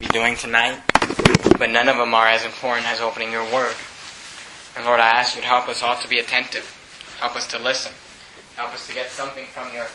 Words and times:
be 0.00 0.06
doing 0.06 0.36
tonight, 0.36 0.80
but 1.58 1.70
none 1.70 1.88
of 1.88 1.96
them 1.96 2.14
are 2.14 2.28
as 2.28 2.44
important 2.44 2.86
as 2.86 3.00
opening 3.00 3.32
your 3.32 3.42
word. 3.52 3.74
And 4.76 4.84
Lord, 4.84 5.00
I 5.00 5.08
ask 5.08 5.34
you 5.34 5.42
to 5.42 5.48
help 5.48 5.68
us 5.68 5.82
all 5.82 5.96
to 5.96 6.08
be 6.08 6.20
attentive, 6.20 6.62
help 7.18 7.34
us 7.34 7.48
to 7.48 7.58
listen, 7.58 7.90
help 8.54 8.72
us 8.72 8.86
to 8.86 8.94
get 8.94 9.10
something 9.10 9.44
from 9.46 9.66
your 9.74 9.88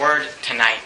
word 0.00 0.28
tonight. 0.42 0.78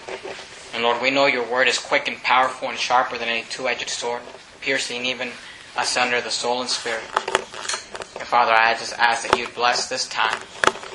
And 0.73 0.83
Lord, 0.83 1.03
we 1.03 1.11
know 1.11 1.27
your 1.27 1.47
word 1.47 1.69
is 1.69 1.79
quick 1.79 2.09
and 2.09 2.17
powerful 2.23 2.71
and 2.71 2.79
sharper 2.79 3.19
than 3.19 3.29
any 3.29 3.43
two 3.43 3.69
edged 3.69 3.91
sword, 3.91 4.23
piercing 4.63 5.05
even 5.05 5.33
asunder 5.77 6.23
the 6.23 6.31
soul 6.31 6.63
and 6.63 6.71
spirit. 6.71 7.05
And 7.13 8.27
Father, 8.27 8.53
I 8.53 8.73
just 8.79 8.99
ask 8.99 9.29
that 9.29 9.39
you'd 9.39 9.55
bless 9.55 9.91
this 9.91 10.09
time. 10.09 10.41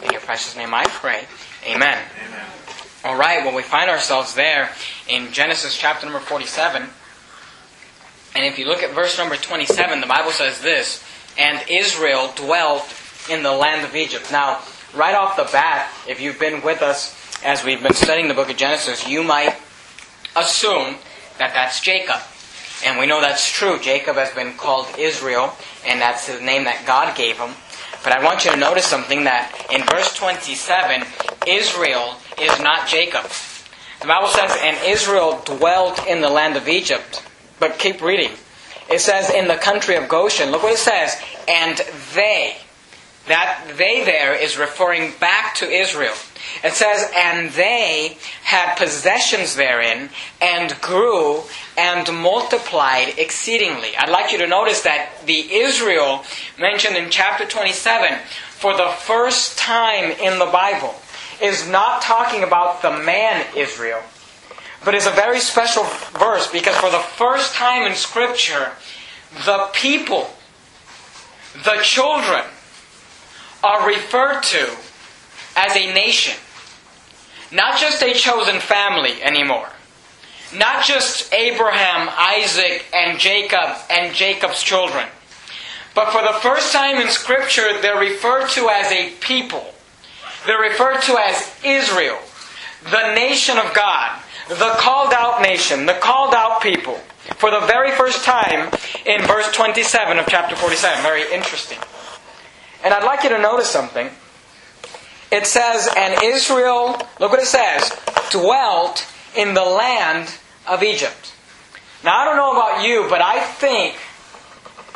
In 0.02 0.10
your 0.10 0.22
precious 0.22 0.56
name 0.56 0.74
I 0.74 0.86
pray. 0.86 1.26
Amen. 1.68 2.00
Amen. 2.26 2.46
All 3.04 3.18
right, 3.18 3.46
well, 3.46 3.56
we 3.56 3.62
find 3.62 3.88
ourselves 3.88 4.34
there 4.34 4.72
in 5.08 5.32
Genesis 5.32 5.78
chapter 5.78 6.08
number 6.08 6.22
47. 6.22 6.90
And 8.36 8.46
if 8.46 8.58
you 8.58 8.66
look 8.66 8.84
at 8.84 8.94
verse 8.94 9.18
number 9.18 9.36
27, 9.36 10.00
the 10.00 10.08
Bible 10.08 10.32
says 10.32 10.62
this 10.62 11.04
And 11.38 11.64
Israel 11.70 12.32
dwelt 12.36 12.94
in 13.30 13.44
the 13.44 13.52
land 13.52 13.86
of 13.86 13.96
Egypt. 13.96 14.32
Now, 14.32 14.62
right 14.96 15.16
off 15.16 15.36
the 15.36 15.50
bat, 15.52 15.92
if 16.08 16.22
you've 16.22 16.40
been 16.40 16.62
with 16.62 16.82
us 16.82 17.18
as 17.44 17.64
we've 17.64 17.82
been 17.82 17.94
studying 17.94 18.28
the 18.28 18.34
book 18.34 18.50
of 18.50 18.58
Genesis, 18.58 19.08
you 19.08 19.24
might 19.24 19.56
assume 20.36 20.96
that 21.38 21.54
that's 21.54 21.82
Jacob. 21.82 22.22
And 22.86 23.00
we 23.00 23.06
know 23.06 23.22
that's 23.22 23.50
true. 23.50 23.80
Jacob 23.80 24.16
has 24.16 24.32
been 24.32 24.54
called 24.58 24.88
Israel, 24.98 25.54
and 25.86 26.02
that's 26.02 26.28
the 26.28 26.42
name 26.42 26.64
that 26.64 26.86
God 26.86 27.16
gave 27.16 27.38
him. 27.38 27.52
But 28.04 28.14
I 28.14 28.24
want 28.24 28.46
you 28.46 28.52
to 28.52 28.58
notice 28.58 28.86
something 28.86 29.26
that 29.26 29.68
in 29.72 29.84
verse 29.84 30.16
27, 30.16 31.04
Israel 31.46 32.16
is 32.40 32.60
not 32.60 32.88
Jacob. 32.88 33.30
The 34.00 34.08
Bible 34.08 34.30
says, 34.30 34.58
And 34.62 34.78
Israel 34.84 35.42
dwelt 35.46 36.08
in 36.08 36.22
the 36.22 36.30
land 36.30 36.58
of 36.58 36.68
Egypt. 36.68 37.24
But 37.62 37.78
keep 37.78 38.02
reading. 38.02 38.32
It 38.90 39.02
says, 39.02 39.30
In 39.30 39.48
the 39.48 39.56
country 39.56 39.96
of 39.96 40.10
Goshen. 40.10 40.50
Look 40.50 40.64
what 40.64 40.74
it 40.74 40.80
says. 40.80 41.16
And 41.48 41.80
they. 42.16 42.58
That 43.28 43.76
they 43.78 44.04
there 44.04 44.34
is 44.34 44.58
referring 44.58 45.14
back 45.20 45.54
to 45.56 45.70
Israel. 45.70 46.16
It 46.64 46.74
says, 46.74 47.12
And 47.16 47.52
they 47.52 48.18
had 48.42 48.76
possessions 48.78 49.56
therein, 49.56 50.10
and 50.42 50.82
grew 50.82 51.44
and 51.78 52.12
multiplied 52.12 53.20
exceedingly. 53.20 53.96
I'd 53.96 54.10
like 54.10 54.32
you 54.32 54.40
to 54.40 54.48
notice 54.48 54.82
that 54.82 55.12
the 55.28 55.54
Israel 55.54 56.26
mentioned 56.60 56.96
in 56.96 57.12
chapter 57.12 57.46
27 57.46 58.18
for 58.50 58.76
the 58.76 58.92
first 58.98 59.60
time 59.60 60.12
in 60.12 60.40
the 60.40 60.48
Bible 60.48 60.96
is 61.40 61.70
not 61.70 62.02
talking 62.02 62.44
about 62.44 62.82
the 62.82 62.92
man 62.92 63.46
Israel, 63.56 64.02
but 64.84 64.96
it's 64.96 65.08
a 65.08 65.12
very 65.12 65.40
special 65.40 65.84
verse 66.20 66.52
because 66.52 66.76
for 66.78 66.90
the 66.90 67.00
first 67.00 67.54
time 67.54 67.86
in 67.90 67.96
Scripture, 67.96 68.72
the 69.46 69.70
people, 69.74 70.30
the 71.64 71.78
children, 71.82 72.44
are 73.64 73.88
referred 73.88 74.42
to 74.42 74.76
as 75.56 75.76
a 75.76 75.94
nation. 75.94 76.36
Not 77.52 77.80
just 77.80 78.02
a 78.02 78.14
chosen 78.14 78.60
family 78.60 79.22
anymore. 79.22 79.70
Not 80.56 80.84
just 80.84 81.34
Abraham, 81.34 82.10
Isaac, 82.18 82.86
and 82.94 83.20
Jacob, 83.20 83.78
and 83.90 84.14
Jacob's 84.14 84.64
children. 84.64 85.06
But 85.94 86.12
for 86.12 86.22
the 86.22 86.40
first 86.40 86.74
time 86.74 86.98
in 86.98 87.10
Scripture, 87.10 87.82
they're 87.82 88.00
referred 88.00 88.50
to 88.52 88.70
as 88.70 88.92
a 88.92 89.12
people. 89.20 89.74
They're 90.46 90.62
referred 90.62 91.02
to 91.04 91.18
as 91.18 91.54
Israel, 91.64 92.18
the 92.90 93.14
nation 93.14 93.58
of 93.58 93.74
God, 93.74 94.21
the 94.58 94.74
called 94.78 95.14
out 95.14 95.42
nation, 95.42 95.86
the 95.86 95.94
called 95.94 96.34
out 96.34 96.62
people. 96.62 96.96
For 97.38 97.50
the 97.52 97.62
very 97.62 97.92
first 97.92 98.26
time 98.26 98.70
in 99.06 99.22
verse 99.22 99.50
27 99.54 100.18
of 100.18 100.26
chapter 100.28 100.56
47. 100.56 101.02
Very 101.04 101.24
interesting. 101.34 101.78
And 102.84 102.94
I'd 102.94 103.04
like 103.04 103.24
you 103.24 103.30
to 103.30 103.40
notice 103.40 103.70
something. 103.70 104.10
It 105.32 105.48
says, 105.48 105.88
And 105.96 106.22
Israel, 106.24 107.02
look 107.20 107.32
what 107.32 107.40
it 107.40 107.46
says, 107.46 107.98
dwelt 108.32 109.08
in 109.38 109.54
the 109.54 109.64
land 109.64 110.36
of 110.68 110.84
Egypt. 110.84 111.34
Now, 112.04 112.20
I 112.20 112.26
don't 112.26 112.36
know 112.36 112.52
about 112.52 112.84
you, 112.84 113.08
but 113.10 113.22
I 113.22 113.40
think 113.40 113.96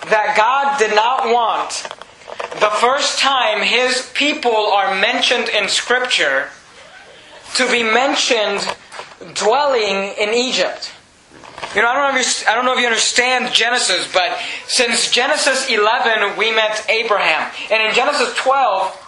that 0.10 0.36
God 0.36 0.78
did 0.80 0.94
not 0.96 1.28
want 1.28 1.88
the 2.60 2.72
first 2.82 3.20
time 3.20 3.62
His 3.62 4.12
people 4.14 4.52
are 4.52 5.00
mentioned 5.00 5.48
in 5.50 5.70
Scripture 5.70 6.50
to 7.56 7.72
be 7.72 7.84
mentioned 7.84 8.68
dwelling 9.34 10.14
in 10.18 10.34
Egypt. 10.34 10.92
You 11.76 11.82
know, 11.82 11.88
I 11.88 11.94
don't, 11.94 12.16
know 12.16 12.22
I 12.48 12.56
don't 12.56 12.66
know 12.66 12.74
if 12.74 12.80
you 12.80 12.86
understand 12.86 13.54
Genesis, 13.54 14.12
but 14.14 14.38
since 14.68 15.10
Genesis 15.10 15.70
11, 15.70 16.38
we 16.38 16.52
met 16.52 16.86
Abraham. 16.90 17.52
And 17.72 17.88
in 17.88 17.94
Genesis 17.94 18.34
12, 18.36 19.05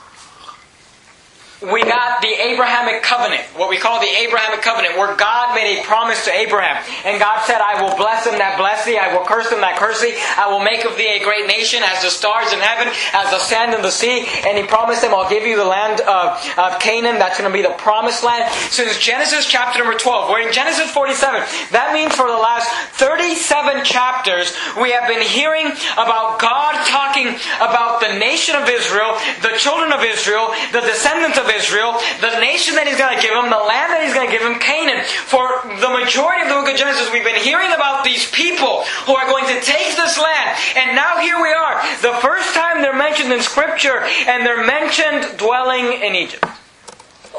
we 1.62 1.82
got 1.82 2.22
the 2.22 2.30
Abrahamic 2.30 3.02
covenant, 3.02 3.42
what 3.58 3.70
we 3.70 3.78
call 3.78 4.00
the 4.00 4.06
Abrahamic 4.06 4.62
covenant, 4.62 4.94
where 4.94 5.16
God 5.18 5.56
made 5.56 5.82
a 5.82 5.84
promise 5.84 6.24
to 6.26 6.32
Abraham. 6.32 6.78
And 7.02 7.18
God 7.18 7.42
said, 7.50 7.58
I 7.58 7.82
will 7.82 7.98
bless 7.98 8.30
him 8.30 8.38
that 8.38 8.62
bless 8.62 8.86
thee, 8.86 9.02
I 9.02 9.10
will 9.10 9.26
curse 9.26 9.50
him 9.50 9.62
that 9.66 9.74
curse 9.74 10.02
thee, 10.02 10.14
I 10.38 10.46
will 10.54 10.62
make 10.62 10.86
of 10.86 10.94
thee 10.98 11.18
a 11.18 11.24
great 11.24 11.48
nation 11.50 11.82
as 11.82 12.06
the 12.06 12.14
stars 12.14 12.54
in 12.54 12.62
heaven, 12.62 12.94
as 13.14 13.34
the 13.34 13.42
sand 13.42 13.74
in 13.74 13.82
the 13.82 13.90
sea. 13.90 14.30
And 14.46 14.54
he 14.54 14.70
promised 14.70 15.02
him, 15.02 15.18
I'll 15.18 15.30
give 15.30 15.50
you 15.50 15.58
the 15.58 15.66
land 15.66 15.98
of, 16.06 16.38
of 16.62 16.78
Canaan, 16.78 17.18
that's 17.18 17.42
going 17.42 17.50
to 17.50 17.54
be 17.54 17.66
the 17.66 17.74
promised 17.82 18.22
land. 18.22 18.54
Since 18.70 19.02
Genesis 19.02 19.50
chapter 19.50 19.82
number 19.82 19.98
12, 19.98 20.30
we're 20.30 20.46
in 20.46 20.54
Genesis 20.54 20.94
47. 20.94 21.42
That 21.74 21.90
means 21.90 22.14
for 22.14 22.30
the 22.30 22.38
last 22.38 22.70
37 23.02 23.82
chapters, 23.82 24.54
we 24.78 24.94
have 24.94 25.10
been 25.10 25.26
hearing 25.26 25.74
about 25.98 26.38
God 26.38 26.78
talking 26.86 27.34
about 27.58 27.98
the 27.98 28.14
nation 28.14 28.54
of 28.54 28.70
Israel, 28.70 29.18
the 29.42 29.58
children 29.58 29.90
of 29.90 30.06
Israel, 30.06 30.54
the 30.70 30.86
descendants 30.86 31.42
of 31.42 31.47
Israel, 31.50 31.98
the 32.22 32.40
nation 32.40 32.76
that 32.76 32.88
He's 32.88 32.98
going 32.98 33.16
to 33.16 33.22
give 33.22 33.34
him, 33.34 33.50
the 33.50 33.60
land 33.60 33.94
that 33.94 34.04
He's 34.04 34.14
going 34.14 34.28
to 34.28 34.34
give 34.34 34.46
him, 34.46 34.60
Canaan. 34.60 35.04
For 35.28 35.48
the 35.80 35.92
majority 35.92 36.44
of 36.44 36.50
the 36.50 36.58
book 36.60 36.70
of 36.70 36.76
Genesis, 36.76 37.12
we've 37.12 37.26
been 37.26 37.42
hearing 37.42 37.72
about 37.74 38.04
these 38.04 38.30
people 38.32 38.84
who 39.06 39.16
are 39.16 39.28
going 39.28 39.46
to 39.50 39.58
take 39.62 39.96
this 39.96 40.18
land. 40.20 40.50
And 40.76 40.96
now 40.96 41.20
here 41.20 41.42
we 41.42 41.52
are. 41.52 41.82
The 42.02 42.18
first 42.20 42.54
time 42.54 42.82
they're 42.82 42.96
mentioned 42.96 43.32
in 43.32 43.42
Scripture, 43.42 44.04
and 44.28 44.46
they're 44.46 44.66
mentioned 44.66 45.38
dwelling 45.38 46.02
in 46.02 46.16
Egypt. 46.16 46.46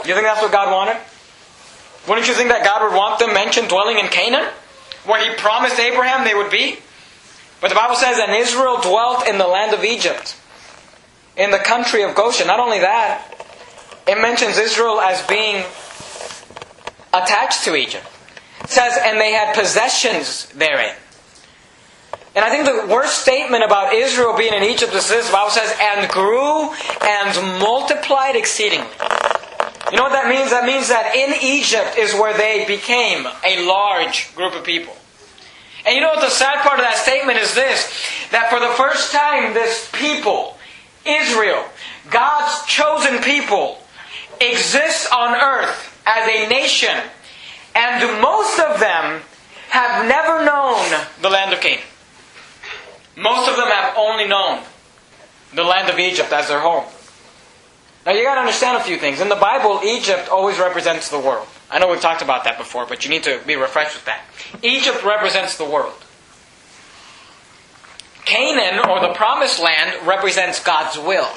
You 0.07 0.15
think 0.15 0.27
that's 0.27 0.43
what 0.43 0.53
God 0.53 0.73
wanted? 0.73 0.97
Wouldn't 2.09 2.29
you 2.29 2.35
think 2.35 2.49
that 2.49 2.65
God 2.65 2.83
would 2.83 2.97
want 2.97 3.19
them 3.19 3.35
mentioned 3.35 3.69
dwelling 3.69 3.99
in 3.99 4.07
Canaan? 4.09 4.49
Where 5.05 5.21
He 5.21 5.37
promised 5.37 5.79
Abraham 5.79 6.25
they 6.25 6.35
would 6.35 6.51
be? 6.51 6.79
But 7.61 7.69
the 7.69 7.75
Bible 7.75 7.97
says, 7.97 8.19
and 8.19 8.33
Israel 8.33 8.81
dwelt 8.81 9.27
in 9.27 9.39
the 9.39 9.47
land 9.47 9.75
of 9.75 9.85
Egypt, 9.85 10.37
in 11.37 11.51
the 11.51 11.59
country 11.59 12.03
of 12.03 12.15
Goshen. 12.15 12.47
Not 12.47 12.61
only 12.61 12.79
that, 12.79 13.38
it 14.09 14.21
mentions 14.21 14.59
Israel 14.59 15.01
as 15.01 15.25
being 15.27 15.65
attached 17.13 17.65
to 17.65 17.75
Egypt. 17.77 18.07
It 18.65 18.71
says, 18.71 18.99
and 19.03 19.21
they 19.21 19.33
had 19.33 19.55
possessions 19.55 20.47
therein. 20.47 20.95
And 22.35 22.45
I 22.45 22.51
think 22.51 22.67
the 22.67 22.93
worst 22.93 23.23
statement 23.23 23.65
about 23.65 23.95
Israel 23.95 24.37
being 24.37 24.55
in 24.55 24.63
Egypt 24.63 24.95
is 24.95 25.09
this. 25.09 25.27
The 25.27 25.33
Bible 25.33 25.51
says, 25.51 25.75
and 25.81 26.11
grew 26.11 26.71
and 27.03 27.61
multiplied 27.61 28.37
exceedingly. 28.37 28.87
You 29.91 29.97
know 29.97 30.05
what 30.05 30.13
that 30.13 30.29
means? 30.29 30.51
That 30.51 30.67
means 30.67 30.89
that 30.89 31.17
in 31.17 31.35
Egypt 31.43 31.97
is 31.97 32.13
where 32.15 32.37
they 32.37 32.67
became 32.67 33.27
a 33.45 33.67
large 33.67 34.35
group 34.37 34.55
of 34.55 34.63
people. 34.63 34.95
And 35.87 35.95
you 35.95 36.03
know 36.03 36.09
what 36.09 36.21
the 36.21 36.31
sad 36.31 36.61
part 36.61 36.79
of 36.79 36.85
that 36.85 36.97
statement 36.97 37.39
is 37.39 37.55
this? 37.55 37.91
That 38.31 38.51
for 38.51 38.61
the 38.61 38.73
first 38.77 39.13
time, 39.13 39.55
this 39.55 39.89
people, 39.93 40.59
Israel, 41.07 41.65
God's 42.11 42.67
chosen 42.67 43.23
people, 43.23 43.79
exists 44.41 45.11
on 45.13 45.35
earth 45.35 46.03
as 46.07 46.29
a 46.29 46.49
nation, 46.49 46.97
and 47.75 48.21
most 48.21 48.59
of 48.59 48.81
them 48.81 49.23
have 49.71 50.09
never 50.09 50.45
known 50.45 50.85
the 51.21 51.31
land 51.31 51.53
of 51.53 51.61
Canaan. 51.61 51.85
Most 53.17 53.49
of 53.51 53.57
them 53.57 53.69
have 53.69 53.95
only 53.97 54.27
known 54.27 54.63
the 55.55 55.65
land 55.65 55.91
of 55.91 55.99
Egypt 55.99 56.33
as 56.33 56.49
their 56.49 56.61
home. 56.61 56.85
Now 58.07 58.13
you 58.13 58.23
got 58.23 58.37
to 58.37 58.41
understand 58.41 58.77
a 58.77 58.81
few 58.83 58.97
things. 58.97 59.21
In 59.21 59.29
the 59.29 59.37
Bible, 59.37 59.81
Egypt 59.85 60.29
always 60.31 60.59
represents 60.59 61.09
the 61.11 61.19
world. 61.19 61.47
I 61.71 61.79
know 61.79 61.89
we've 61.91 62.01
talked 62.01 62.23
about 62.23 62.45
that 62.45 62.57
before, 62.57 62.87
but 62.87 63.05
you 63.05 63.11
need 63.11 63.25
to 63.25 63.41
be 63.47 63.57
refreshed 63.57 63.95
with 63.95 64.07
that. 64.07 64.23
Egypt 64.63 65.05
represents 65.05 65.59
the 65.59 65.65
world. 65.65 66.05
Canaan, 68.25 68.89
or 68.89 69.01
the 69.01 69.13
promised 69.15 69.61
land, 69.61 70.07
represents 70.07 70.63
God's 70.63 70.99
will. 70.99 71.29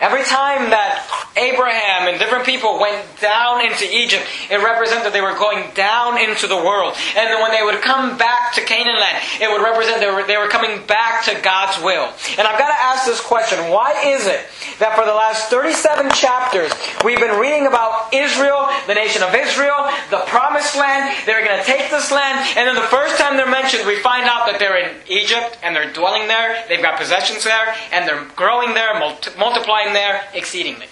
Every 0.00 0.24
time 0.24 0.70
that 0.70 1.04
Abraham 1.36 2.08
and 2.08 2.18
different 2.18 2.48
people 2.48 2.80
went 2.80 3.04
down 3.20 3.60
into 3.60 3.84
Egypt, 3.84 4.24
it 4.48 4.56
represented 4.56 5.12
they 5.12 5.20
were 5.20 5.36
going 5.36 5.68
down 5.74 6.16
into 6.16 6.48
the 6.48 6.56
world. 6.56 6.96
And 7.16 7.28
then 7.28 7.40
when 7.42 7.52
they 7.52 7.62
would 7.62 7.84
come 7.84 8.16
back 8.16 8.54
to 8.54 8.64
Canaan 8.64 8.96
land, 8.96 9.20
it 9.40 9.52
would 9.52 9.60
represent 9.60 10.00
they 10.00 10.10
were, 10.10 10.24
they 10.24 10.40
were 10.40 10.48
coming 10.48 10.80
back 10.86 11.24
to 11.28 11.36
God's 11.44 11.76
will. 11.84 12.08
And 12.40 12.48
I've 12.48 12.58
got 12.58 12.72
to 12.72 12.80
ask 12.80 13.04
this 13.04 13.20
question 13.20 13.70
why 13.70 13.92
is 14.16 14.26
it 14.26 14.40
that 14.80 14.96
for 14.96 15.04
the 15.04 15.12
last 15.12 15.52
37 15.52 16.10
chapters, 16.16 16.72
we've 17.04 17.20
been 17.20 17.38
reading 17.38 17.68
about 17.68 18.12
Israel, 18.16 18.72
the 18.88 18.96
nation 18.96 19.22
of 19.22 19.36
Israel, 19.36 19.92
the 20.08 20.24
promised 20.32 20.76
land, 20.76 21.12
they're 21.26 21.44
going 21.44 21.60
to 21.60 21.68
take 21.68 21.90
this 21.92 22.10
land, 22.10 22.40
and 22.56 22.64
then 22.64 22.74
the 22.74 22.88
first 22.88 23.20
time 23.20 23.36
they're 23.36 23.50
mentioned, 23.50 23.86
we 23.86 24.00
find 24.00 24.24
out 24.24 24.48
that 24.48 24.58
they're 24.58 24.80
in 24.80 24.96
Egypt 25.08 25.60
and 25.62 25.76
they're 25.76 25.92
dwelling 25.92 26.26
there, 26.26 26.64
they've 26.68 26.82
got 26.82 26.98
possessions 26.98 27.44
there, 27.44 27.76
and 27.92 28.08
they're 28.08 28.24
growing 28.34 28.72
there, 28.72 28.96
multiplying 29.36 29.89
there 29.92 30.24
exceedingly. 30.34 30.86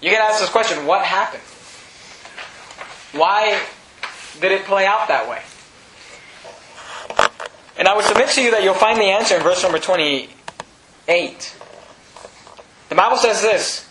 You 0.00 0.10
can 0.10 0.20
ask 0.20 0.40
this 0.40 0.50
question 0.50 0.86
what 0.86 1.04
happened? 1.04 1.42
Why 3.12 3.60
did 4.40 4.52
it 4.52 4.64
play 4.64 4.86
out 4.86 5.08
that 5.08 5.28
way? 5.28 5.42
And 7.76 7.86
I 7.86 7.94
would 7.94 8.04
submit 8.04 8.28
to 8.30 8.42
you 8.42 8.50
that 8.50 8.62
you'll 8.62 8.74
find 8.74 8.98
the 8.98 9.04
answer 9.04 9.36
in 9.36 9.42
verse 9.42 9.62
number 9.62 9.78
28. 9.78 10.28
The 12.88 12.94
Bible 12.94 13.16
says 13.16 13.40
this 13.40 13.88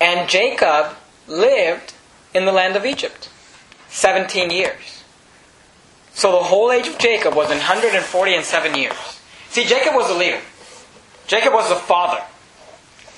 And 0.00 0.28
Jacob 0.28 0.96
lived 1.26 1.94
in 2.32 2.44
the 2.44 2.52
land 2.52 2.76
of 2.76 2.86
Egypt 2.86 3.28
17 3.88 4.50
years. 4.50 5.04
So 6.14 6.32
the 6.32 6.38
whole 6.38 6.72
age 6.72 6.88
of 6.88 6.98
Jacob 6.98 7.34
was 7.34 7.48
140 7.48 8.34
and 8.34 8.44
7 8.44 8.74
years. 8.74 9.20
See, 9.50 9.64
Jacob 9.64 9.94
was 9.94 10.08
the 10.08 10.14
leader, 10.14 10.40
Jacob 11.26 11.52
was 11.52 11.68
the 11.68 11.76
father. 11.76 12.22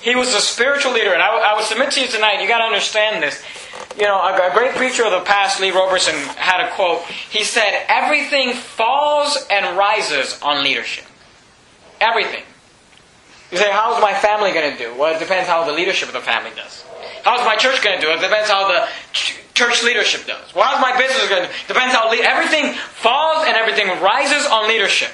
He 0.01 0.15
was 0.15 0.33
a 0.33 0.41
spiritual 0.41 0.93
leader, 0.93 1.13
and 1.13 1.21
I, 1.21 1.55
would 1.55 1.65
submit 1.65 1.91
to 1.91 2.01
you 2.01 2.07
tonight, 2.07 2.41
you 2.41 2.47
got 2.47 2.57
to 2.57 2.63
understand 2.63 3.21
this. 3.21 3.43
You 3.97 4.03
know, 4.03 4.17
a, 4.17 4.49
a 4.49 4.53
great 4.53 4.73
preacher 4.75 5.05
of 5.05 5.11
the 5.11 5.21
past, 5.21 5.59
Lee 5.61 5.69
Roberson, 5.69 6.15
had 6.37 6.65
a 6.65 6.71
quote. 6.71 7.01
He 7.29 7.43
said, 7.43 7.85
Everything 7.87 8.53
falls 8.53 9.45
and 9.51 9.77
rises 9.77 10.39
on 10.41 10.63
leadership. 10.63 11.05
Everything. 11.99 12.43
You 13.51 13.57
say, 13.57 13.71
How's 13.71 14.01
my 14.01 14.13
family 14.13 14.51
going 14.53 14.71
to 14.71 14.77
do? 14.77 14.95
Well, 14.97 15.15
it 15.15 15.19
depends 15.19 15.47
how 15.47 15.65
the 15.65 15.73
leadership 15.73 16.07
of 16.07 16.13
the 16.13 16.21
family 16.21 16.51
does. 16.55 16.83
How's 17.23 17.45
my 17.45 17.55
church 17.55 17.83
going 17.83 17.99
to 17.99 18.05
do? 18.05 18.11
It 18.11 18.21
depends 18.21 18.49
how 18.49 18.67
the 18.67 18.87
ch- 19.13 19.37
church 19.53 19.83
leadership 19.83 20.25
does. 20.25 20.55
Well, 20.55 20.65
how's 20.65 20.81
my 20.81 20.97
business 20.97 21.29
going 21.29 21.43
to 21.43 21.47
do? 21.47 21.53
Depends 21.67 21.93
how 21.93 22.09
le- 22.09 22.17
everything 22.17 22.73
falls 22.73 23.45
and 23.45 23.55
everything 23.55 23.87
rises 24.01 24.47
on 24.47 24.67
leadership. 24.67 25.11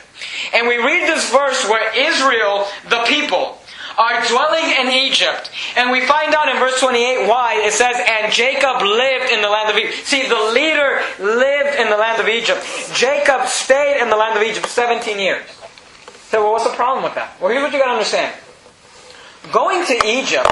And 0.54 0.68
we 0.68 0.78
read 0.78 1.08
this 1.08 1.30
verse 1.30 1.68
where 1.68 1.92
Israel, 1.94 2.68
the 2.90 3.04
people, 3.08 3.60
are 3.98 4.26
dwelling 4.28 4.70
in 4.80 4.92
Egypt. 4.92 5.50
And 5.76 5.92
we 5.92 6.06
find 6.06 6.34
out 6.34 6.50
in 6.50 6.58
verse 6.58 6.80
28 6.80 7.28
why. 7.28 7.62
It 7.66 7.74
says, 7.74 7.96
And 7.98 8.32
Jacob 8.32 8.82
lived 8.82 9.32
in 9.32 9.42
the 9.42 9.50
land 9.50 9.70
of 9.70 9.78
Egypt. 9.78 10.06
See, 10.06 10.28
the 10.28 10.52
leader 10.54 11.02
lived 11.20 11.80
in 11.80 11.90
the 11.90 11.98
land 11.98 12.22
of 12.22 12.28
Egypt. 12.28 12.66
Jacob 12.94 13.48
stayed 13.48 14.02
in 14.02 14.10
the 14.10 14.16
land 14.16 14.38
of 14.38 14.44
Egypt 14.44 14.68
17 14.68 15.20
years. 15.20 15.46
So, 16.30 16.44
well, 16.44 16.54
what's 16.54 16.66
the 16.66 16.76
problem 16.76 17.04
with 17.04 17.16
that? 17.16 17.40
Well, 17.40 17.50
here's 17.50 17.64
what 17.64 17.72
you 17.72 17.80
got 17.80 17.86
to 17.86 17.92
understand. 17.92 18.36
Going 19.52 19.86
to 19.86 20.06
Egypt 20.06 20.52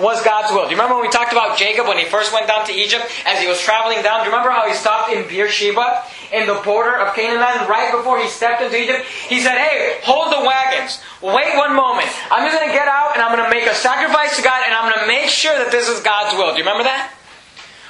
was 0.00 0.22
God's 0.24 0.52
will. 0.52 0.64
Do 0.64 0.70
you 0.70 0.76
remember 0.76 0.96
when 0.96 1.06
we 1.06 1.12
talked 1.12 1.32
about 1.32 1.56
Jacob 1.56 1.86
when 1.86 1.98
he 1.98 2.04
first 2.04 2.32
went 2.32 2.46
down 2.46 2.66
to 2.66 2.72
Egypt 2.72 3.04
as 3.26 3.40
he 3.40 3.46
was 3.46 3.60
traveling 3.60 4.02
down? 4.02 4.20
Do 4.20 4.26
you 4.26 4.32
remember 4.32 4.50
how 4.50 4.66
he 4.66 4.74
stopped 4.74 5.12
in 5.12 5.28
Beersheba 5.28 6.02
in 6.32 6.46
the 6.46 6.60
border 6.64 6.96
of 6.96 7.14
Canaan 7.14 7.68
right 7.68 7.92
before 7.92 8.18
he 8.20 8.28
stepped 8.28 8.62
into 8.62 8.80
Egypt? 8.80 9.04
He 9.28 9.40
said, 9.40 9.56
Hey, 9.56 10.00
hold 10.02 10.32
the 10.32 10.44
wagons. 10.44 11.00
Wait 11.22 11.56
one 11.56 11.76
moment. 11.76 12.08
I'm 12.30 12.48
just 12.48 12.56
going 12.56 12.68
to 12.68 12.74
get 12.74 12.88
out 12.88 13.12
and 13.14 13.22
I'm 13.22 13.36
going 13.36 13.44
to 13.44 13.54
make 13.54 13.68
a 13.68 13.74
sacrifice 13.74 14.36
to 14.36 14.42
God 14.42 14.62
and 14.64 14.74
I'm 14.74 14.90
going 14.90 15.04
to 15.04 15.08
make 15.08 15.28
sure 15.28 15.56
that 15.56 15.70
this 15.70 15.88
is 15.88 16.00
God's 16.00 16.36
will. 16.36 16.52
Do 16.52 16.58
you 16.58 16.64
remember 16.64 16.84
that? 16.84 17.12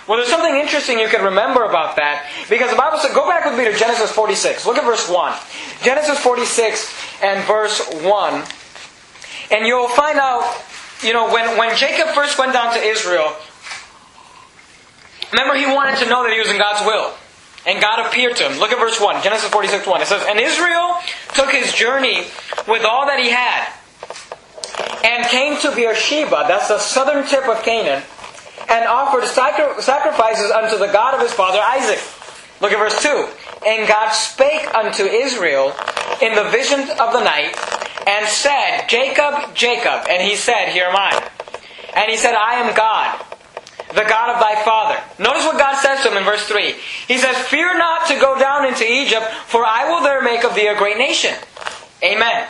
Well, 0.08 0.18
there's 0.18 0.30
something 0.30 0.56
interesting 0.56 0.98
you 0.98 1.08
can 1.08 1.22
remember 1.22 1.62
about 1.62 1.94
that 1.96 2.26
because 2.48 2.70
the 2.70 2.76
Bible 2.76 2.98
said, 2.98 3.14
go 3.14 3.28
back 3.28 3.44
with 3.44 3.56
me 3.56 3.64
to 3.70 3.78
Genesis 3.78 4.10
46. 4.10 4.66
Look 4.66 4.76
at 4.76 4.84
verse 4.84 5.08
1. 5.08 5.38
Genesis 5.84 6.18
46 6.18 7.22
and 7.22 7.46
verse 7.46 7.78
1. 8.02 8.42
And 9.52 9.66
you'll 9.66 9.88
find 9.88 10.18
out 10.18 10.42
you 11.02 11.12
know, 11.12 11.32
when, 11.32 11.56
when 11.56 11.76
Jacob 11.76 12.08
first 12.14 12.38
went 12.38 12.52
down 12.52 12.74
to 12.74 12.80
Israel, 12.80 13.34
remember 15.32 15.54
he 15.54 15.66
wanted 15.66 15.98
to 16.04 16.08
know 16.08 16.22
that 16.24 16.32
he 16.32 16.38
was 16.38 16.48
in 16.50 16.58
God's 16.58 16.86
will. 16.86 17.14
And 17.66 17.80
God 17.80 18.06
appeared 18.06 18.36
to 18.36 18.48
him. 18.48 18.58
Look 18.58 18.72
at 18.72 18.78
verse 18.78 18.98
1, 19.00 19.22
Genesis 19.22 19.50
46 19.50 19.86
1. 19.86 20.00
It 20.00 20.06
says, 20.06 20.24
And 20.26 20.40
Israel 20.40 20.96
took 21.34 21.50
his 21.50 21.72
journey 21.74 22.24
with 22.66 22.84
all 22.84 23.06
that 23.06 23.20
he 23.20 23.28
had, 23.28 23.68
and 25.04 25.26
came 25.26 25.60
to 25.60 25.74
Beersheba, 25.74 26.46
that's 26.48 26.68
the 26.68 26.78
southern 26.78 27.26
tip 27.26 27.46
of 27.46 27.62
Canaan, 27.62 28.02
and 28.68 28.86
offered 28.86 29.26
sacrifices 29.26 30.50
unto 30.50 30.78
the 30.78 30.90
God 30.90 31.14
of 31.14 31.20
his 31.20 31.32
father 31.32 31.60
Isaac. 31.60 32.00
Look 32.60 32.72
at 32.72 32.78
verse 32.78 33.02
2. 33.02 33.28
And 33.66 33.88
God 33.88 34.10
spake 34.12 34.74
unto 34.74 35.04
Israel 35.04 35.74
in 36.22 36.34
the 36.34 36.44
vision 36.50 36.80
of 36.98 37.12
the 37.12 37.22
night, 37.22 37.56
and 38.10 38.26
said, 38.26 38.88
Jacob, 38.88 39.54
Jacob. 39.54 40.10
And 40.10 40.22
he 40.22 40.34
said, 40.34 40.70
Here 40.70 40.86
am 40.86 40.96
I. 40.96 41.14
And 41.94 42.10
he 42.10 42.16
said, 42.16 42.34
I 42.34 42.54
am 42.66 42.74
God, 42.74 43.24
the 43.94 44.06
God 44.08 44.34
of 44.34 44.40
thy 44.40 44.62
father. 44.64 44.98
Notice 45.22 45.44
what 45.44 45.58
God 45.58 45.78
says 45.80 46.02
to 46.02 46.10
him 46.10 46.18
in 46.18 46.24
verse 46.24 46.46
3. 46.46 46.74
He 47.06 47.18
says, 47.18 47.36
Fear 47.46 47.78
not 47.78 48.08
to 48.08 48.18
go 48.18 48.38
down 48.38 48.66
into 48.66 48.84
Egypt, 48.84 49.26
for 49.46 49.64
I 49.64 49.88
will 49.88 50.02
there 50.02 50.22
make 50.22 50.44
of 50.44 50.54
thee 50.54 50.66
a 50.66 50.76
great 50.76 50.98
nation. 50.98 51.34
Amen. 52.02 52.48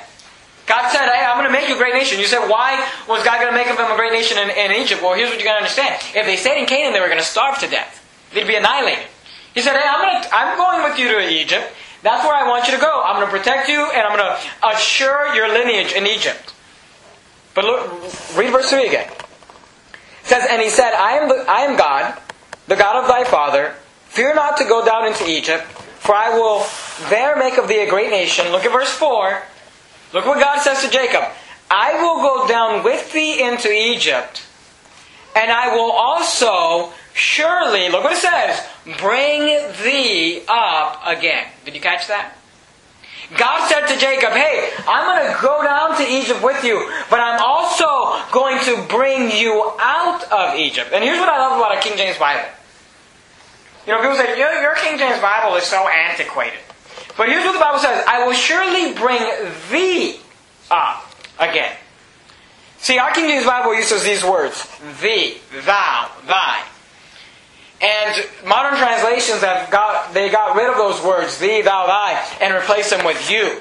God 0.67 0.89
said, 0.91 1.13
Hey, 1.13 1.25
I'm 1.25 1.37
going 1.37 1.47
to 1.49 1.53
make 1.53 1.69
you 1.69 1.75
a 1.75 1.79
great 1.79 1.95
nation. 1.95 2.21
You 2.21 2.27
said, 2.27 2.49
Why 2.49 2.81
was 3.07 3.23
God 3.23 3.41
going 3.41 3.53
to 3.53 3.59
make 3.59 3.69
of 3.69 3.77
them 3.77 3.93
a 3.93 3.97
great 3.97 4.13
nation 4.13 4.39
in, 4.39 4.49
in 4.51 4.73
Egypt? 4.81 5.03
Well, 5.03 5.15
here's 5.15 5.29
what 5.29 5.39
you 5.39 5.45
got 5.45 5.61
to 5.61 5.65
understand. 5.67 6.01
If 6.15 6.25
they 6.25 6.37
stayed 6.37 6.61
in 6.61 6.67
Canaan, 6.67 6.95
they 6.95 7.01
were 7.01 7.13
going 7.13 7.21
to 7.21 7.25
starve 7.25 7.59
to 7.61 7.69
death, 7.69 8.01
they'd 8.33 8.49
be 8.49 8.57
annihilated. 8.57 9.05
He 9.53 9.61
said, 9.61 9.77
Hey, 9.77 9.85
I'm, 9.85 10.23
to, 10.23 10.29
I'm 10.33 10.57
going 10.57 10.89
with 10.89 10.99
you 10.99 11.09
to 11.13 11.21
Egypt. 11.29 11.69
That's 12.03 12.25
where 12.25 12.35
I 12.35 12.49
want 12.49 12.67
you 12.67 12.75
to 12.75 12.81
go. 12.81 13.03
I'm 13.05 13.17
going 13.17 13.27
to 13.27 13.37
protect 13.37 13.69
you 13.69 13.91
and 13.93 14.03
I'm 14.07 14.17
going 14.17 14.37
to 14.37 14.69
assure 14.69 15.35
your 15.35 15.49
lineage 15.49 15.93
in 15.93 16.07
Egypt. 16.07 16.55
But 17.55 17.65
look, 17.65 17.91
read 18.37 18.51
verse 18.51 18.71
3 18.71 18.87
again. 18.87 19.11
It 19.11 20.27
says, 20.27 20.47
And 20.49 20.63
he 20.63 20.71
said, 20.71 20.95
I 20.95 21.19
am, 21.19 21.29
the, 21.29 21.45
I 21.49 21.61
am 21.63 21.77
God, 21.77 22.19
the 22.69 22.77
God 22.77 23.03
of 23.03 23.09
thy 23.09 23.25
father. 23.25 23.75
Fear 24.07 24.35
not 24.35 24.57
to 24.59 24.65
go 24.65 24.85
down 24.85 25.07
into 25.07 25.29
Egypt, 25.29 25.65
for 25.65 26.15
I 26.15 26.31
will 26.31 26.65
there 27.11 27.37
make 27.37 27.59
of 27.59 27.69
thee 27.69 27.81
a 27.81 27.89
great 27.89 28.11
nation. 28.11 28.51
Look 28.51 28.65
at 28.65 28.73
verse 28.73 28.91
4. 28.91 29.43
Look 30.13 30.27
what 30.27 30.41
God 30.41 30.61
says 30.63 30.83
to 30.83 30.91
Jacob. 30.91 31.25
I 31.71 32.03
will 32.03 32.17
go 32.17 32.49
down 32.49 32.83
with 32.83 33.13
thee 33.13 33.43
into 33.43 33.71
Egypt, 33.71 34.43
and 35.37 35.53
I 35.53 35.75
will 35.77 35.93
also 35.93 36.93
surely, 37.15 37.89
look 37.89 38.03
what 38.03 38.15
it 38.15 38.19
says, 38.19 38.67
bring 38.99 39.43
thee 39.85 40.43
up 40.49 41.03
again. 41.07 41.47
Did 41.65 41.75
you 41.75 41.81
catch 41.81 42.09
that? 42.09 42.37
God 43.37 43.69
said 43.69 43.87
to 43.87 43.99
Jacob, 44.01 44.31
Hey, 44.31 44.73
I'm 44.89 45.07
going 45.07 45.31
to 45.31 45.43
go 45.43 45.63
down 45.63 45.97
to 45.99 46.03
Egypt 46.03 46.43
with 46.43 46.65
you, 46.65 46.91
but 47.11 47.21
I'm 47.21 47.41
also 47.41 47.87
going 48.33 48.59
to 48.65 48.83
bring 48.89 49.31
you 49.31 49.73
out 49.79 50.25
of 50.33 50.59
Egypt. 50.59 50.91
And 50.93 51.05
here's 51.05 51.19
what 51.19 51.29
I 51.29 51.39
love 51.39 51.59
about 51.59 51.77
a 51.77 51.81
King 51.81 51.97
James 51.97 52.19
Bible. 52.19 52.49
You 53.87 53.93
know, 53.93 54.01
people 54.01 54.17
say, 54.17 54.39
your, 54.39 54.53
your 54.61 54.75
King 54.77 54.99
James 54.99 55.21
Bible 55.21 55.57
is 55.57 55.65
so 55.65 55.87
antiquated. 55.89 56.59
But 57.17 57.29
here's 57.29 57.45
what 57.45 57.53
the 57.53 57.61
Bible 57.61 57.79
says 57.79 58.05
I 58.07 58.27
will 58.27 58.35
surely 58.35 58.95
bring 58.95 59.21
thee 59.71 60.19
up 60.71 61.07
again. 61.39 61.77
See, 62.79 62.99
our 62.99 63.13
King 63.13 63.27
James 63.27 63.47
Bible 63.47 63.75
uses 63.75 64.03
these 64.03 64.25
words 64.25 64.67
thee, 65.01 65.39
thou, 65.65 66.11
thy. 66.27 66.65
And 67.83 68.27
modern 68.47 68.79
translations 68.79 69.41
have 69.41 69.71
got 69.71 70.13
they 70.13 70.31
got 70.31 70.55
rid 70.57 70.69
of 70.69 70.77
those 70.77 71.03
words, 71.03 71.39
thee, 71.39 71.63
thou, 71.63 71.87
thy, 71.87 72.23
and 72.41 72.55
replaced 72.55 72.91
them 72.91 73.05
with 73.07 73.31
you. 73.31 73.59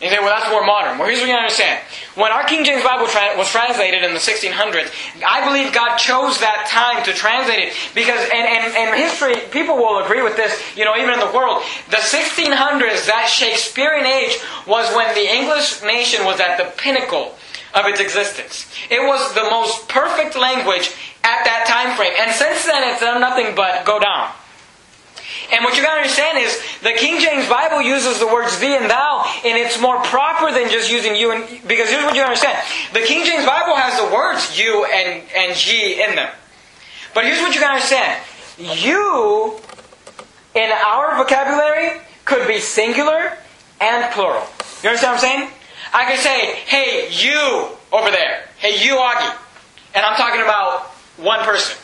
You 0.00 0.10
say, 0.10 0.18
well, 0.18 0.28
that's 0.28 0.50
more 0.50 0.64
modern. 0.64 0.98
Well, 0.98 1.08
here's 1.08 1.20
what 1.20 1.28
you 1.30 1.34
understand. 1.34 1.80
When 2.16 2.30
our 2.30 2.44
King 2.44 2.66
James 2.66 2.84
Bible 2.84 3.06
tra- 3.06 3.32
was 3.38 3.48
translated 3.48 4.04
in 4.04 4.12
the 4.12 4.20
1600s, 4.20 4.92
I 5.26 5.48
believe 5.48 5.72
God 5.72 5.96
chose 5.96 6.38
that 6.40 6.68
time 6.68 7.02
to 7.04 7.14
translate 7.14 7.60
it 7.60 7.72
because, 7.94 8.20
and, 8.28 8.44
and, 8.44 8.76
and 8.76 8.94
history, 8.94 9.36
people 9.50 9.76
will 9.76 10.04
agree 10.04 10.20
with 10.20 10.36
this, 10.36 10.52
you 10.76 10.84
know, 10.84 10.94
even 10.96 11.14
in 11.14 11.20
the 11.20 11.32
world. 11.32 11.62
The 11.88 11.96
1600s, 11.96 13.08
that 13.08 13.32
Shakespearean 13.32 14.04
age, 14.04 14.36
was 14.66 14.94
when 14.94 15.14
the 15.14 15.24
English 15.32 15.80
nation 15.80 16.26
was 16.26 16.40
at 16.40 16.58
the 16.58 16.70
pinnacle 16.76 17.32
of 17.72 17.86
its 17.86 17.98
existence. 17.98 18.70
It 18.90 19.00
was 19.00 19.32
the 19.32 19.48
most 19.48 19.88
perfect 19.88 20.36
language 20.36 20.92
at 21.26 21.42
that 21.42 21.66
time 21.66 21.98
frame. 21.98 22.14
And 22.22 22.30
since 22.30 22.64
then, 22.64 22.86
it's 22.86 23.00
done 23.02 23.20
nothing 23.20 23.58
but 23.58 23.84
go 23.84 23.98
down. 23.98 24.30
And 25.52 25.64
what 25.64 25.76
you 25.76 25.82
gotta 25.82 25.98
understand 25.98 26.38
is 26.38 26.54
the 26.82 26.92
King 26.92 27.20
James 27.20 27.48
Bible 27.48 27.82
uses 27.82 28.18
the 28.18 28.26
words 28.26 28.58
thee 28.58 28.74
and 28.74 28.90
thou, 28.90 29.26
and 29.44 29.58
it's 29.58 29.80
more 29.80 29.98
proper 30.02 30.52
than 30.52 30.70
just 30.70 30.90
using 30.90 31.14
you 31.14 31.30
and 31.32 31.46
because 31.66 31.90
here's 31.90 32.04
what 32.04 32.14
you 32.14 32.22
understand. 32.22 32.58
The 32.92 33.00
King 33.00 33.24
James 33.26 33.46
Bible 33.46 33.74
has 33.74 33.98
the 33.98 34.14
words 34.14 34.58
you 34.58 34.86
and, 34.86 35.22
and 35.36 35.66
ye 35.66 36.02
in 36.02 36.14
them. 36.14 36.30
But 37.14 37.24
here's 37.24 37.40
what 37.40 37.54
you 37.54 37.60
gotta 37.60 37.74
understand. 37.74 38.22
You 38.58 39.58
in 40.54 40.70
our 40.72 41.16
vocabulary 41.16 42.00
could 42.24 42.46
be 42.48 42.58
singular 42.58 43.36
and 43.80 44.12
plural. 44.14 44.46
You 44.82 44.90
understand 44.90 45.16
what 45.16 45.24
I'm 45.24 45.30
saying? 45.30 45.50
I 45.92 46.10
could 46.10 46.20
say, 46.20 46.54
hey, 46.66 47.08
you 47.10 47.70
over 47.92 48.10
there. 48.10 48.48
Hey, 48.58 48.84
you, 48.84 48.96
Augie. 48.96 49.36
And 49.94 50.04
I'm 50.04 50.16
talking 50.16 50.42
about 50.42 50.95
one 51.16 51.40
person. 51.44 51.76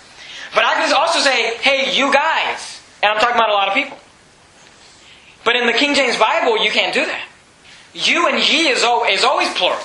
But 0.55 0.65
I 0.65 0.75
can 0.75 0.93
also 0.95 1.21
say, 1.21 1.57
hey, 1.59 1.97
you 1.97 2.13
guys. 2.13 2.81
And 3.03 3.13
I'm 3.13 3.19
talking 3.19 3.37
about 3.37 3.51
a 3.51 3.55
lot 3.55 3.69
of 3.69 3.75
people. 3.75 3.97
But 5.45 5.57
in 5.57 5.67
the 5.67 5.73
King 5.73 5.95
James 5.95 6.17
Bible, 6.19 6.63
you 6.63 6.71
can't 6.71 6.95
do 6.95 7.05
that. 7.05 7.25
You 7.95 8.29
and 8.29 8.39
ye 8.39 8.69
is 8.69 8.85
always 8.85 9.53
plural. 9.55 9.83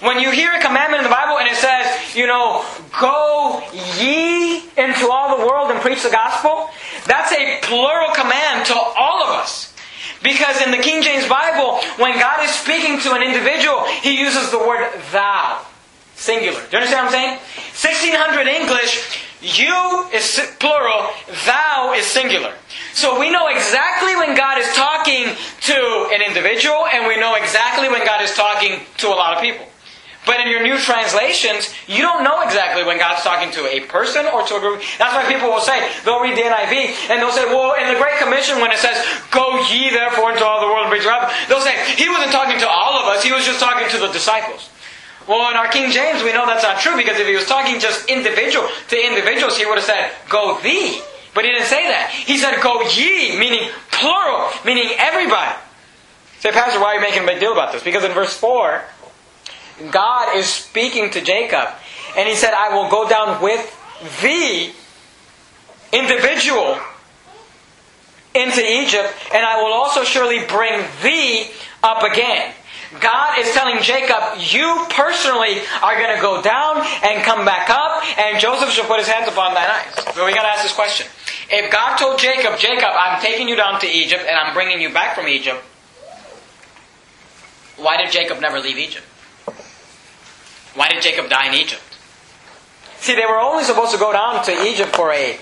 When 0.00 0.18
you 0.18 0.30
hear 0.30 0.52
a 0.52 0.60
commandment 0.60 1.04
in 1.04 1.04
the 1.04 1.14
Bible 1.14 1.38
and 1.38 1.48
it 1.48 1.56
says, 1.56 2.16
you 2.16 2.26
know, 2.26 2.64
go 2.98 3.62
ye 3.98 4.64
into 4.76 5.10
all 5.10 5.36
the 5.38 5.46
world 5.46 5.70
and 5.70 5.80
preach 5.80 6.02
the 6.02 6.10
gospel, 6.10 6.70
that's 7.06 7.32
a 7.32 7.60
plural 7.62 8.12
command 8.14 8.66
to 8.66 8.74
all 8.74 9.22
of 9.22 9.30
us. 9.36 9.74
Because 10.22 10.60
in 10.62 10.70
the 10.70 10.78
King 10.78 11.02
James 11.02 11.28
Bible, 11.28 11.80
when 12.02 12.18
God 12.18 12.42
is 12.42 12.50
speaking 12.50 12.98
to 13.00 13.12
an 13.12 13.22
individual, 13.22 13.84
He 14.02 14.18
uses 14.18 14.50
the 14.50 14.58
word 14.58 14.90
thou. 15.12 15.64
Singular. 16.14 16.60
Do 16.60 16.68
you 16.72 16.78
understand 16.78 17.06
what 17.06 17.14
I'm 17.14 17.38
saying? 17.38 17.38
1600 17.80 18.46
English, 18.46 19.24
you 19.40 20.04
is 20.12 20.38
plural, 20.60 21.08
thou 21.46 21.94
is 21.96 22.04
singular. 22.04 22.52
So 22.92 23.18
we 23.18 23.30
know 23.30 23.48
exactly 23.48 24.14
when 24.16 24.36
God 24.36 24.58
is 24.58 24.68
talking 24.74 25.32
to 25.62 26.10
an 26.12 26.20
individual, 26.20 26.84
and 26.92 27.06
we 27.06 27.16
know 27.16 27.36
exactly 27.36 27.88
when 27.88 28.04
God 28.04 28.20
is 28.20 28.34
talking 28.34 28.80
to 28.98 29.08
a 29.08 29.16
lot 29.16 29.34
of 29.34 29.42
people. 29.42 29.64
But 30.26 30.44
in 30.44 30.52
your 30.52 30.62
new 30.62 30.76
translations, 30.76 31.72
you 31.88 32.02
don't 32.02 32.22
know 32.22 32.42
exactly 32.42 32.84
when 32.84 32.98
God's 32.98 33.24
talking 33.24 33.50
to 33.56 33.64
a 33.64 33.80
person 33.88 34.26
or 34.26 34.44
to 34.44 34.56
a 34.56 34.60
group. 34.60 34.84
That's 34.98 35.16
why 35.16 35.24
people 35.24 35.48
will 35.48 35.64
say, 35.64 35.80
they'll 36.04 36.20
read 36.20 36.36
the 36.36 36.44
NIV, 36.44 37.08
and 37.08 37.16
they'll 37.16 37.32
say, 37.32 37.48
well, 37.48 37.80
in 37.80 37.88
the 37.88 37.98
Great 37.98 38.20
Commission, 38.20 38.60
when 38.60 38.70
it 38.70 38.78
says, 38.78 39.00
go 39.32 39.56
ye 39.72 39.88
therefore 39.88 40.32
into 40.32 40.44
all 40.44 40.60
the 40.60 40.68
world 40.68 40.84
and 40.84 40.92
preach 40.92 41.08
the 41.08 41.32
they'll 41.48 41.64
say, 41.64 41.72
he 41.96 42.10
wasn't 42.10 42.32
talking 42.32 42.60
to 42.60 42.68
all 42.68 43.00
of 43.00 43.08
us, 43.08 43.24
he 43.24 43.32
was 43.32 43.46
just 43.46 43.58
talking 43.58 43.88
to 43.88 43.96
the 43.96 44.12
disciples. 44.12 44.68
Well, 45.30 45.48
in 45.48 45.56
our 45.56 45.68
King 45.68 45.92
James, 45.92 46.24
we 46.24 46.32
know 46.32 46.44
that's 46.44 46.64
not 46.64 46.80
true 46.80 46.96
because 46.96 47.20
if 47.20 47.26
he 47.28 47.36
was 47.36 47.46
talking 47.46 47.78
just 47.78 48.08
individual 48.08 48.66
to 48.88 49.06
individuals, 49.06 49.56
he 49.56 49.64
would 49.64 49.76
have 49.76 49.84
said, 49.84 50.10
go 50.28 50.58
thee. 50.60 51.00
But 51.36 51.44
he 51.44 51.52
didn't 51.52 51.68
say 51.68 51.86
that. 51.86 52.10
He 52.10 52.36
said, 52.36 52.60
go 52.60 52.82
ye, 52.82 53.38
meaning 53.38 53.70
plural, 53.92 54.50
meaning 54.64 54.90
everybody. 54.98 55.56
Say, 56.40 56.50
Pastor, 56.50 56.80
why 56.80 56.86
are 56.86 56.94
you 56.96 57.00
making 57.00 57.22
a 57.22 57.26
big 57.26 57.38
deal 57.38 57.52
about 57.52 57.70
this? 57.70 57.84
Because 57.84 58.02
in 58.02 58.10
verse 58.10 58.36
4, 58.36 58.82
God 59.92 60.36
is 60.36 60.46
speaking 60.46 61.10
to 61.10 61.20
Jacob. 61.20 61.68
And 62.16 62.28
he 62.28 62.34
said, 62.34 62.52
I 62.52 62.74
will 62.74 62.90
go 62.90 63.08
down 63.08 63.40
with 63.40 63.62
thee, 64.20 64.72
individual, 65.92 66.76
into 68.34 68.68
Egypt, 68.68 69.14
and 69.32 69.46
I 69.46 69.62
will 69.62 69.72
also 69.72 70.02
surely 70.02 70.44
bring 70.44 70.84
thee 71.04 71.50
up 71.84 72.02
again. 72.02 72.52
God 72.98 73.38
is 73.38 73.52
telling 73.52 73.80
Jacob, 73.82 74.34
you 74.38 74.84
personally 74.90 75.62
are 75.80 75.94
going 75.94 76.16
to 76.16 76.20
go 76.20 76.42
down 76.42 76.78
and 77.04 77.22
come 77.22 77.44
back 77.44 77.70
up, 77.70 78.02
and 78.18 78.40
Joseph 78.40 78.70
shall 78.70 78.86
put 78.86 78.98
his 78.98 79.06
hands 79.06 79.28
upon 79.28 79.54
thine 79.54 79.70
eyes. 79.70 80.14
So 80.14 80.26
we 80.26 80.34
got 80.34 80.42
to 80.42 80.48
ask 80.48 80.64
this 80.64 80.74
question. 80.74 81.06
If 81.50 81.70
God 81.70 81.96
told 81.96 82.18
Jacob, 82.18 82.58
Jacob, 82.58 82.90
I'm 82.92 83.20
taking 83.22 83.48
you 83.48 83.54
down 83.54 83.80
to 83.80 83.86
Egypt 83.86 84.22
and 84.26 84.36
I'm 84.36 84.54
bringing 84.54 84.80
you 84.80 84.92
back 84.92 85.14
from 85.14 85.28
Egypt, 85.28 85.62
why 87.76 87.96
did 87.96 88.10
Jacob 88.12 88.40
never 88.40 88.58
leave 88.60 88.78
Egypt? 88.78 89.04
Why 90.74 90.88
did 90.88 91.02
Jacob 91.02 91.28
die 91.28 91.48
in 91.48 91.54
Egypt? 91.54 91.82
See, 92.98 93.14
they 93.14 93.26
were 93.26 93.38
only 93.38 93.64
supposed 93.64 93.92
to 93.92 93.98
go 93.98 94.12
down 94.12 94.44
to 94.44 94.52
Egypt 94.64 94.94
for 94.94 95.12
a 95.12 95.38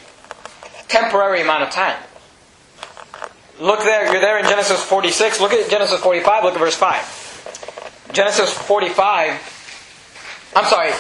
temporary 0.87 1.43
amount 1.43 1.65
of 1.65 1.71
time. 1.71 1.97
Look 3.61 3.81
there, 3.81 4.11
you're 4.13 4.21
there 4.21 4.39
in 4.39 4.45
Genesis 4.45 4.83
46. 4.85 5.41
Look 5.41 5.53
at 5.53 5.69
Genesis 5.69 6.01
45, 6.01 6.45
look 6.45 6.55
at 6.55 6.61
verse 6.61 6.77
5. 6.77 7.28
Genesis 8.13 8.53
45. 8.53 9.55
I'm 10.57 10.65
sorry, 10.65 10.93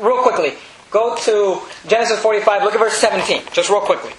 real 0.00 0.22
quickly. 0.22 0.54
Go 0.90 1.16
to 1.16 1.60
Genesis 1.88 2.20
45, 2.20 2.62
look 2.62 2.74
at 2.74 2.78
verse 2.78 2.94
17, 2.94 3.42
just 3.52 3.68
real 3.68 3.80
quickly. 3.80 4.12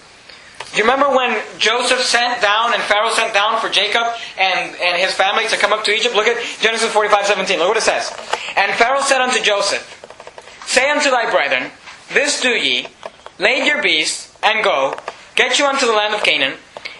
Do 0.71 0.77
you 0.77 0.83
remember 0.83 1.15
when 1.15 1.41
Joseph 1.57 2.01
sent 2.01 2.41
down 2.41 2.73
and 2.73 2.83
Pharaoh 2.83 3.09
sent 3.09 3.33
down 3.33 3.59
for 3.61 3.69
Jacob 3.69 4.03
and, 4.37 4.75
and 4.75 5.01
his 5.01 5.13
family 5.13 5.47
to 5.47 5.57
come 5.57 5.71
up 5.71 5.85
to 5.85 5.91
Egypt? 5.91 6.13
Look 6.13 6.27
at 6.27 6.43
Genesis 6.59 6.91
45, 6.91 7.25
17. 7.25 7.57
Look 7.57 7.69
what 7.69 7.77
it 7.77 7.81
says. 7.81 8.11
And 8.57 8.75
Pharaoh 8.75 9.01
said 9.01 9.21
unto 9.21 9.41
Joseph, 9.41 9.93
Say 10.65 10.89
unto 10.89 11.09
thy 11.09 11.31
brethren, 11.31 11.71
This 12.13 12.41
do 12.41 12.49
ye, 12.49 12.87
lay 13.39 13.65
your 13.65 13.81
beasts, 13.81 14.37
and 14.43 14.63
go, 14.63 14.95
get 15.35 15.57
you 15.57 15.65
unto 15.65 15.85
the 15.85 15.93
land 15.93 16.13
of 16.13 16.23
Canaan, 16.23 16.57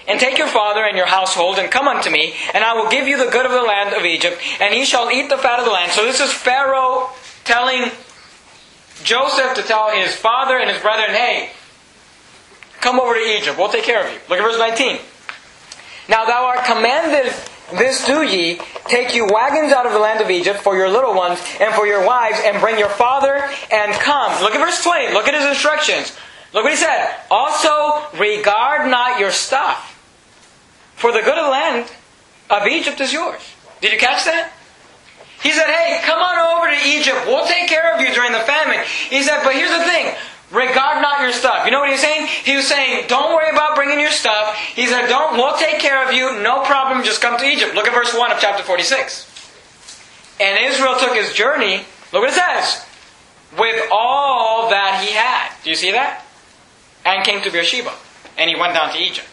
and 0.08 0.20
take 0.20 0.38
your 0.38 0.48
father 0.48 0.86
and 0.86 0.98
your 0.98 1.06
household, 1.06 1.60
and 1.60 1.70
come 1.70 1.88
unto 1.88 2.10
me, 2.10 2.34
and 2.54 2.64
I 2.64 2.74
will 2.74 2.90
give 2.90 3.08
you 3.08 3.18
the 3.18 3.30
good 3.30 3.46
of 3.46 3.52
the 3.52 3.62
land 3.62 3.94
of 3.94 4.06
Egypt, 4.06 4.40
and 4.60 4.74
ye 4.74 4.86
shall 4.86 5.12
eat 5.12 5.30
the 5.30 5.38
fat 5.38 5.60
of 5.60 5.66
the 5.66 5.72
land. 5.72 5.92
So 5.92 6.06
this 6.06 6.20
is 6.20 6.32
Pharaoh 6.32 7.10
telling 7.44 7.92
Joseph 9.04 9.56
to 9.56 9.64
tell 9.64 9.92
his 9.92 10.16
father 10.16 10.58
and 10.58 10.70
his 10.70 10.82
brethren, 10.82 11.10
hey, 11.10 11.52
come 12.80 13.00
over 13.00 13.14
to 13.14 13.20
Egypt, 13.20 13.58
we'll 13.58 13.70
take 13.70 13.84
care 13.84 14.06
of 14.06 14.12
you. 14.12 14.20
Look 14.30 14.40
at 14.40 14.44
verse 14.44 14.58
19. 14.58 15.00
Now 16.10 16.26
thou 16.26 16.46
art 16.46 16.66
commanded 16.66 17.34
this 17.74 18.06
do 18.06 18.24
ye, 18.24 18.62
take 18.86 19.14
you 19.14 19.26
wagons 19.26 19.74
out 19.74 19.86
of 19.86 19.92
the 19.92 20.00
land 20.00 20.22
of 20.22 20.30
Egypt 20.30 20.60
for 20.60 20.78
your 20.78 20.90
little 20.90 21.14
ones 21.14 21.40
and 21.60 21.74
for 21.74 21.86
your 21.86 22.06
wives, 22.06 22.40
and 22.46 22.62
bring 22.62 22.80
your 22.80 22.90
father 22.90 23.44
and 23.72 23.92
come. 23.94 24.42
Look 24.42 24.56
at 24.56 24.60
verse 24.60 24.82
20. 24.84 25.14
Look 25.14 25.28
at 25.28 25.34
his 25.34 25.46
instructions. 25.46 26.16
Look 26.54 26.64
what 26.64 26.72
he 26.72 26.78
said. 26.78 27.14
Also, 27.30 28.08
regard 28.18 28.90
not 28.90 29.20
your 29.20 29.32
stuff, 29.32 29.87
for 30.98 31.12
the 31.12 31.22
good 31.22 31.38
of 31.38 31.46
the 31.46 31.52
land 31.52 31.92
of 32.50 32.68
Egypt 32.68 33.00
is 33.00 33.14
yours. 33.14 33.42
Did 33.82 33.94
you 33.94 34.00
catch 34.00 34.26
that? 34.26 34.52
He 35.42 35.52
said, 35.52 35.70
hey, 35.70 36.02
come 36.04 36.18
on 36.18 36.58
over 36.58 36.68
to 36.68 36.80
Egypt. 36.90 37.26
We'll 37.28 37.46
take 37.46 37.70
care 37.70 37.94
of 37.94 38.02
you 38.02 38.14
during 38.14 38.32
the 38.32 38.42
famine. 38.42 38.84
He 39.10 39.22
said, 39.22 39.44
but 39.44 39.54
here's 39.54 39.70
the 39.70 39.86
thing. 39.86 40.16
Regard 40.50 41.02
not 41.02 41.22
your 41.22 41.32
stuff. 41.34 41.66
You 41.66 41.72
know 41.72 41.80
what 41.80 41.90
he 41.90 41.94
was 41.94 42.02
saying? 42.02 42.28
He 42.28 42.56
was 42.56 42.68
saying, 42.68 43.06
don't 43.08 43.36
worry 43.36 43.50
about 43.52 43.76
bringing 43.76 44.00
your 44.00 44.12
stuff. 44.12 44.56
He 44.56 44.88
said, 44.88 45.08
don't, 45.08 45.38
we'll 45.38 45.58
take 45.58 45.80
care 45.80 46.08
of 46.08 46.14
you. 46.14 46.42
No 46.42 46.64
problem. 46.64 47.04
Just 47.04 47.22
come 47.22 47.38
to 47.38 47.46
Egypt. 47.46 47.76
Look 47.76 47.88
at 47.88 47.94
verse 47.94 48.16
1 48.16 48.32
of 48.32 48.40
chapter 48.40 48.64
46. 48.64 49.28
And 50.40 50.66
Israel 50.66 50.96
took 50.98 51.14
his 51.16 51.34
journey. 51.34 51.86
Look 52.14 52.24
what 52.24 52.30
it 52.30 52.34
says. 52.34 52.86
With 53.60 53.88
all 53.92 54.70
that 54.70 55.04
he 55.04 55.14
had. 55.14 55.52
Do 55.64 55.70
you 55.70 55.76
see 55.76 55.92
that? 55.92 56.26
And 57.06 57.26
came 57.26 57.42
to 57.44 57.52
Beersheba. 57.52 57.94
And 58.38 58.50
he 58.50 58.56
went 58.56 58.74
down 58.74 58.92
to 58.94 58.98
Egypt. 58.98 59.28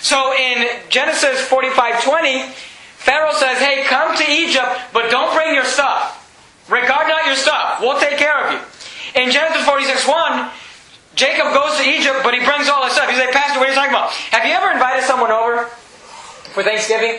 So 0.00 0.34
in 0.34 0.66
Genesis 0.88 1.46
45:20, 1.48 2.52
Pharaoh 2.96 3.32
says, 3.34 3.58
"Hey, 3.58 3.84
come 3.84 4.16
to 4.16 4.30
Egypt, 4.30 4.68
but 4.92 5.10
don't 5.10 5.32
bring 5.34 5.54
your 5.54 5.64
stuff. 5.64 6.16
Regard 6.68 7.08
not 7.08 7.26
your 7.26 7.36
stuff. 7.36 7.80
We'll 7.80 8.00
take 8.00 8.18
care 8.18 8.36
of 8.36 8.52
you." 8.52 8.60
In 9.14 9.30
Genesis 9.30 9.64
46 9.64 10.06
1, 10.06 10.50
Jacob 11.14 11.52
goes 11.52 11.76
to 11.78 11.84
Egypt, 11.84 12.22
but 12.22 12.34
he 12.34 12.40
brings 12.44 12.68
all 12.68 12.84
his 12.84 12.94
stuff. 12.94 13.10
He's 13.10 13.18
like, 13.18 13.32
Pastor, 13.32 13.58
what 13.58 13.66
are 13.68 13.72
you 13.72 13.76
talking 13.76 13.90
about? 13.90 14.10
Have 14.30 14.46
you 14.46 14.54
ever 14.54 14.70
invited 14.70 15.04
someone 15.04 15.30
over 15.30 15.66
for 16.54 16.62
Thanksgiving? 16.62 17.18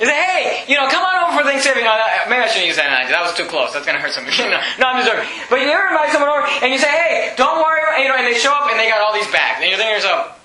You 0.00 0.06
say, 0.08 0.16
hey, 0.16 0.64
you 0.66 0.74
know, 0.74 0.88
come 0.88 1.04
on 1.04 1.28
over 1.28 1.38
for 1.38 1.44
Thanksgiving. 1.44 1.84
No, 1.84 1.92
maybe 2.26 2.42
I 2.42 2.48
shouldn't 2.48 2.66
use 2.66 2.80
that 2.80 2.88
analogy. 2.88 3.12
That 3.12 3.22
was 3.22 3.36
too 3.36 3.44
close. 3.46 3.76
That's 3.76 3.84
going 3.84 3.94
to 3.94 4.02
hurt 4.02 4.16
somebody. 4.16 4.34
no, 4.48 4.58
no, 4.80 4.84
I'm 4.88 5.04
just 5.04 5.12
joking. 5.12 5.28
But 5.52 5.60
you 5.60 5.68
ever 5.68 5.92
invite 5.92 6.10
someone 6.10 6.32
over 6.32 6.42
and 6.64 6.72
you 6.72 6.80
say, 6.80 6.88
hey, 6.88 7.36
don't 7.36 7.60
worry, 7.60 7.84
you 8.02 8.08
know, 8.08 8.16
and 8.16 8.26
they 8.26 8.34
show 8.34 8.50
up 8.50 8.66
and 8.72 8.80
they 8.80 8.88
got 8.88 9.04
all 9.04 9.12
these 9.12 9.28
bags. 9.30 9.60
And 9.60 9.68
you're 9.68 9.76
thinking 9.76 10.00
to 10.00 10.08
yourself, 10.08 10.39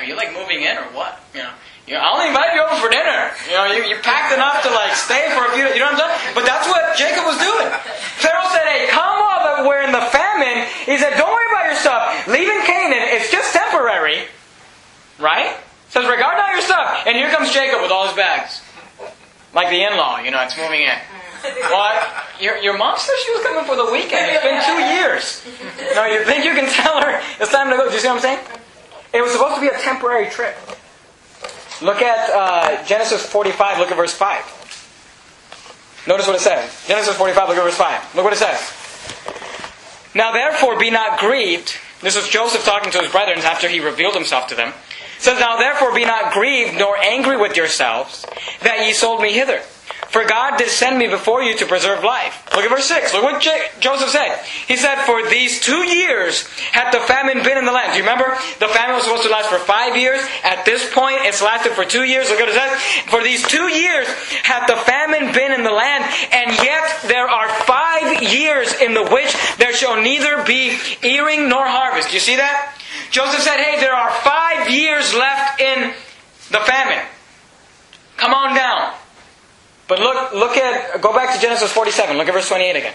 are 0.00 0.08
you 0.08 0.16
like 0.16 0.32
moving 0.32 0.64
in 0.64 0.80
or 0.80 0.88
what? 0.96 1.20
You 1.36 1.44
know, 1.44 1.52
you 1.84 1.92
know, 1.92 2.00
I 2.00 2.08
only 2.16 2.32
invite 2.32 2.56
you 2.56 2.64
over 2.64 2.80
for 2.80 2.88
dinner. 2.88 3.28
You 3.44 3.54
know, 3.60 3.68
you, 3.68 3.84
you 3.84 4.00
packed 4.00 4.32
enough 4.32 4.64
to 4.64 4.72
like 4.72 4.96
stay 4.96 5.28
for 5.36 5.44
a 5.44 5.52
few. 5.52 5.68
You 5.68 5.84
know 5.84 5.92
what 5.92 6.00
I'm 6.00 6.08
saying? 6.08 6.32
But 6.32 6.48
that's 6.48 6.64
what 6.64 6.96
Jacob 6.96 7.28
was 7.28 7.36
doing. 7.36 7.68
Pharaoh 8.16 8.48
said, 8.48 8.64
"Hey, 8.64 8.88
come 8.88 9.20
while 9.20 9.44
that 9.44 9.60
we're 9.68 9.84
in 9.84 9.92
the 9.92 10.00
famine." 10.08 10.64
He 10.88 10.96
said, 10.96 11.20
"Don't 11.20 11.28
worry 11.28 11.48
about 11.52 11.68
your 11.68 11.76
stuff. 11.76 12.00
Leaving 12.32 12.64
Canaan, 12.64 13.12
it's 13.12 13.28
just 13.28 13.52
temporary, 13.52 14.24
right?" 15.20 15.60
Says, 15.92 16.08
"Regard 16.08 16.40
not 16.40 16.56
your 16.56 16.64
stuff." 16.64 17.04
And 17.04 17.12
here 17.12 17.28
comes 17.28 17.52
Jacob 17.52 17.84
with 17.84 17.92
all 17.92 18.08
his 18.08 18.16
bags, 18.16 18.64
like 19.52 19.68
the 19.68 19.84
in-law. 19.84 20.24
You 20.24 20.32
know, 20.32 20.40
it's 20.40 20.56
moving 20.56 20.80
in. 20.80 20.96
What? 21.68 21.96
Your, 22.40 22.56
your 22.58 22.76
mom 22.76 22.96
said 22.98 23.16
she 23.24 23.32
was 23.32 23.42
coming 23.42 23.64
for 23.64 23.76
the 23.76 23.90
weekend. 23.90 24.30
It's 24.32 24.44
been 24.44 24.60
two 24.64 24.80
years. 24.94 25.44
You 25.80 25.94
know, 25.94 26.04
you 26.04 26.24
think 26.24 26.44
you 26.44 26.52
can 26.52 26.68
tell 26.68 27.00
her 27.00 27.20
it's 27.40 27.50
time 27.50 27.68
to 27.70 27.76
go? 27.76 27.88
Do 27.88 27.94
you 27.94 28.00
see 28.00 28.08
what 28.08 28.16
I'm 28.16 28.20
saying? 28.20 28.59
It 29.12 29.22
was 29.22 29.32
supposed 29.32 29.56
to 29.56 29.60
be 29.60 29.68
a 29.68 29.78
temporary 29.78 30.28
trip. 30.30 30.56
Look 31.82 32.02
at 32.02 32.30
uh, 32.30 32.84
Genesis 32.84 33.24
45, 33.24 33.78
look 33.78 33.90
at 33.90 33.96
verse 33.96 34.12
5. 34.12 36.04
Notice 36.06 36.26
what 36.26 36.36
it 36.36 36.40
says. 36.40 36.84
Genesis 36.86 37.16
45, 37.16 37.48
look 37.48 37.58
at 37.58 37.64
verse 37.64 37.76
5. 37.76 38.14
Look 38.14 38.24
what 38.24 38.32
it 38.32 38.38
says. 38.38 38.76
Now 40.14 40.32
therefore 40.32 40.78
be 40.78 40.90
not 40.90 41.18
grieved. 41.18 41.74
This 42.00 42.16
is 42.16 42.28
Joseph 42.28 42.64
talking 42.64 42.90
to 42.92 42.98
his 43.00 43.10
brethren 43.10 43.38
after 43.40 43.68
he 43.68 43.80
revealed 43.80 44.14
himself 44.14 44.46
to 44.48 44.54
them. 44.54 44.68
It 44.68 45.22
says, 45.22 45.38
Now 45.38 45.58
therefore 45.58 45.94
be 45.94 46.04
not 46.04 46.32
grieved 46.32 46.78
nor 46.78 46.96
angry 46.96 47.36
with 47.36 47.56
yourselves 47.56 48.24
that 48.62 48.86
ye 48.86 48.92
sold 48.92 49.20
me 49.20 49.32
hither. 49.32 49.62
For 50.10 50.24
God 50.24 50.58
did 50.58 50.68
send 50.68 50.98
me 50.98 51.06
before 51.06 51.40
you 51.40 51.56
to 51.58 51.66
preserve 51.66 52.02
life. 52.02 52.42
Look 52.52 52.64
at 52.64 52.70
verse 52.70 52.86
6. 52.86 53.14
Look 53.14 53.22
what 53.22 53.40
J- 53.40 53.68
Joseph 53.78 54.10
said. 54.10 54.42
He 54.66 54.76
said, 54.76 55.04
For 55.04 55.28
these 55.28 55.60
two 55.60 55.86
years 55.86 56.48
had 56.72 56.90
the 56.90 56.98
famine 57.06 57.44
been 57.44 57.56
in 57.56 57.64
the 57.64 57.70
land. 57.70 57.92
Do 57.92 57.98
you 57.98 58.02
remember? 58.02 58.36
The 58.58 58.66
famine 58.66 58.96
was 58.96 59.04
supposed 59.04 59.22
to 59.22 59.28
last 59.30 59.48
for 59.48 59.58
five 59.58 59.96
years. 59.96 60.20
At 60.42 60.64
this 60.64 60.82
point, 60.92 61.18
it's 61.22 61.40
lasted 61.40 61.72
for 61.74 61.84
two 61.84 62.02
years. 62.02 62.28
Look 62.28 62.40
what 62.40 62.48
it 62.48 62.54
says. 62.58 62.82
For 63.06 63.22
these 63.22 63.46
two 63.46 63.68
years 63.68 64.08
had 64.42 64.66
the 64.66 64.76
famine 64.82 65.32
been 65.32 65.52
in 65.52 65.62
the 65.62 65.70
land, 65.70 66.02
and 66.32 66.58
yet 66.58 66.90
there 67.06 67.28
are 67.28 67.48
five 67.62 68.20
years 68.20 68.74
in 68.82 68.94
the 68.94 69.06
which 69.06 69.32
there 69.58 69.72
shall 69.72 70.02
neither 70.02 70.42
be 70.42 70.76
earing 71.04 71.48
nor 71.48 71.64
harvest. 71.64 72.08
Do 72.08 72.14
you 72.14 72.20
see 72.20 72.34
that? 72.34 72.74
Joseph 73.12 73.42
said, 73.42 73.62
Hey, 73.62 73.78
there 73.78 73.94
are 73.94 74.10
five 74.10 74.68
years 74.68 75.14
left 75.14 75.60
in 75.60 75.94
the 76.50 76.58
famine. 76.66 77.04
Come 78.16 78.34
on 78.34 78.56
down. 78.56 78.94
But 79.90 79.98
look, 79.98 80.32
look 80.32 80.56
at, 80.56 81.00
go 81.02 81.12
back 81.12 81.34
to 81.34 81.40
Genesis 81.42 81.72
47. 81.72 82.16
Look 82.16 82.28
at 82.28 82.32
verse 82.32 82.46
28 82.46 82.76
again. 82.76 82.94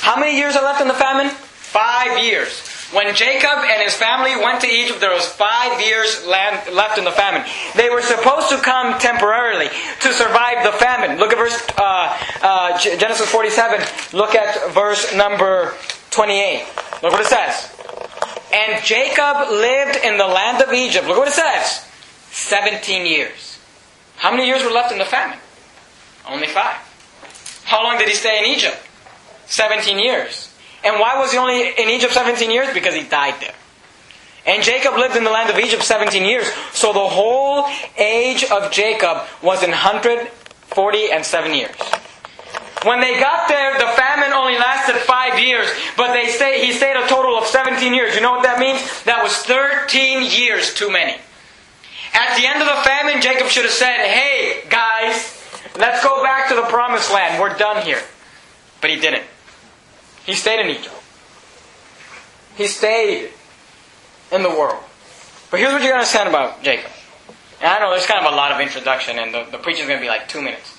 How 0.00 0.20
many 0.20 0.36
years 0.36 0.56
are 0.56 0.62
left 0.62 0.82
in 0.82 0.86
the 0.86 0.92
famine? 0.92 1.30
Five 1.30 2.22
years. 2.22 2.60
When 2.92 3.14
Jacob 3.14 3.64
and 3.64 3.82
his 3.82 3.94
family 3.94 4.36
went 4.36 4.60
to 4.60 4.66
Egypt, 4.66 5.00
there 5.00 5.12
was 5.12 5.26
five 5.26 5.80
years 5.80 6.26
land, 6.26 6.74
left 6.74 6.98
in 6.98 7.04
the 7.04 7.12
famine. 7.12 7.48
They 7.76 7.88
were 7.88 8.02
supposed 8.02 8.50
to 8.50 8.58
come 8.58 8.98
temporarily 8.98 9.68
to 10.00 10.12
survive 10.12 10.64
the 10.64 10.72
famine. 10.72 11.18
Look 11.18 11.32
at 11.32 11.38
verse 11.38 11.66
uh, 11.78 12.18
uh, 12.42 12.78
Genesis 12.78 13.30
47. 13.30 13.80
Look 14.12 14.34
at 14.34 14.70
verse 14.72 15.14
number 15.16 15.72
28. 16.10 16.66
Look 17.02 17.12
what 17.12 17.22
it 17.22 17.26
says. 17.26 17.72
And 18.52 18.84
Jacob 18.84 19.48
lived 19.48 19.96
in 20.04 20.18
the 20.18 20.26
land 20.26 20.62
of 20.62 20.74
Egypt. 20.74 21.06
Look 21.08 21.16
what 21.16 21.28
it 21.28 21.32
says. 21.32 21.86
17 22.32 23.06
years. 23.06 23.58
How 24.16 24.30
many 24.30 24.46
years 24.46 24.62
were 24.62 24.70
left 24.70 24.92
in 24.92 24.98
the 24.98 25.06
famine? 25.06 25.38
Only 26.28 26.48
five. 26.48 26.76
How 27.64 27.82
long 27.82 27.98
did 27.98 28.08
he 28.08 28.14
stay 28.14 28.38
in 28.38 28.44
Egypt? 28.56 28.78
17 29.46 29.98
years. 29.98 30.54
And 30.84 31.00
why 31.00 31.18
was 31.18 31.32
he 31.32 31.38
only 31.38 31.68
in 31.68 31.88
Egypt 31.88 32.12
17 32.12 32.50
years? 32.50 32.72
Because 32.72 32.94
he 32.94 33.02
died 33.02 33.34
there. 33.40 33.54
And 34.46 34.62
Jacob 34.62 34.94
lived 34.94 35.16
in 35.16 35.24
the 35.24 35.30
land 35.30 35.50
of 35.50 35.58
Egypt 35.58 35.82
17 35.82 36.24
years. 36.24 36.50
So 36.72 36.92
the 36.92 37.08
whole 37.08 37.66
age 37.98 38.44
of 38.44 38.70
Jacob 38.70 39.26
was 39.42 39.62
in 39.62 39.70
140 39.70 41.12
and 41.12 41.24
7 41.24 41.54
years. 41.54 41.76
When 42.84 43.00
they 43.00 43.18
got 43.18 43.48
there, 43.48 43.76
the 43.76 43.88
famine 43.96 44.32
only 44.32 44.56
lasted 44.56 44.96
five 44.98 45.40
years, 45.40 45.68
but 45.96 46.12
they 46.12 46.28
stay, 46.28 46.64
he 46.64 46.72
stayed 46.72 46.96
a 46.96 47.08
total 47.08 47.36
of 47.36 47.44
17 47.46 47.92
years. 47.92 48.14
You 48.14 48.20
know 48.20 48.30
what 48.30 48.44
that 48.44 48.60
means? 48.60 48.80
That 49.02 49.22
was 49.22 49.36
13 49.42 50.30
years 50.30 50.72
too 50.72 50.90
many. 50.90 51.16
At 52.14 52.36
the 52.36 52.46
end 52.46 52.62
of 52.62 52.68
the 52.68 52.80
famine, 52.84 53.20
Jacob 53.20 53.48
should 53.48 53.64
have 53.64 53.72
said, 53.72 54.06
Hey, 54.06 54.62
guys, 54.70 55.37
let's 55.78 56.02
go 56.02 56.22
back 56.22 56.48
to 56.48 56.54
the 56.54 56.62
promised 56.62 57.12
land. 57.12 57.40
We're 57.40 57.56
done 57.56 57.84
here. 57.84 58.02
But 58.80 58.90
he 58.90 59.00
didn't. 59.00 59.24
He 60.24 60.34
stayed 60.34 60.60
in 60.60 60.68
Egypt. 60.68 60.94
He 62.56 62.66
stayed 62.66 63.30
in 64.30 64.42
the 64.42 64.50
world. 64.50 64.82
But 65.50 65.60
here's 65.60 65.72
what 65.72 65.80
you're 65.82 65.92
going 65.92 66.04
to 66.04 66.06
understand 66.06 66.28
about 66.28 66.62
Jacob. 66.62 66.90
And 67.60 67.68
I 67.68 67.78
know 67.80 67.90
there's 67.90 68.06
kind 68.06 68.24
of 68.24 68.32
a 68.32 68.36
lot 68.36 68.52
of 68.52 68.60
introduction, 68.60 69.18
and 69.18 69.32
the, 69.32 69.44
the 69.50 69.58
preaching 69.58 69.82
is 69.82 69.88
going 69.88 69.98
to 69.98 70.04
be 70.04 70.08
like 70.08 70.28
two 70.28 70.42
minutes. 70.42 70.76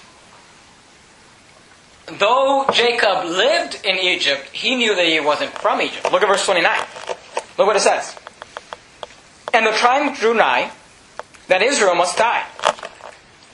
Though 2.18 2.66
Jacob 2.72 3.26
lived 3.26 3.82
in 3.86 3.98
Egypt, 3.98 4.50
he 4.50 4.76
knew 4.76 4.96
that 4.96 5.06
he 5.06 5.20
wasn't 5.20 5.52
from 5.52 5.82
Egypt. 5.82 6.12
Look 6.12 6.24
at 6.24 6.28
verse 6.28 6.46
29. 6.46 6.80
Look 7.58 7.68
what 7.68 7.76
it 7.76 7.82
says. 7.82 8.16
And 9.54 9.66
the 9.66 9.72
time 9.72 10.14
drew 10.16 10.34
nigh 10.34 10.72
that 11.48 11.62
Israel 11.62 11.96
must 11.96 12.18
die. 12.18 12.46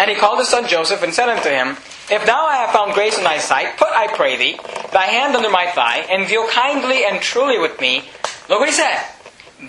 And 0.05 0.13
he 0.13 0.21
called 0.21 0.37
his 0.37 0.49
son 0.49 0.67
Joseph 0.67 1.01
and 1.01 1.11
said 1.11 1.29
unto 1.29 1.49
him, 1.49 1.77
if 2.11 2.27
now 2.27 2.45
I 2.45 2.57
have 2.57 2.69
found 2.69 2.93
grace 2.93 3.17
in 3.17 3.23
thy 3.23 3.39
sight, 3.39 3.75
put, 3.75 3.87
I 3.87 4.05
pray 4.05 4.37
thee, 4.37 4.59
thy 4.91 5.07
hand 5.07 5.35
under 5.35 5.49
my 5.49 5.65
thigh, 5.65 6.05
and 6.11 6.27
deal 6.27 6.47
kindly 6.47 7.03
and 7.03 7.19
truly 7.19 7.57
with 7.57 7.81
me. 7.81 8.03
Look 8.47 8.59
what 8.59 8.69
he 8.69 8.75
said. 8.75 9.03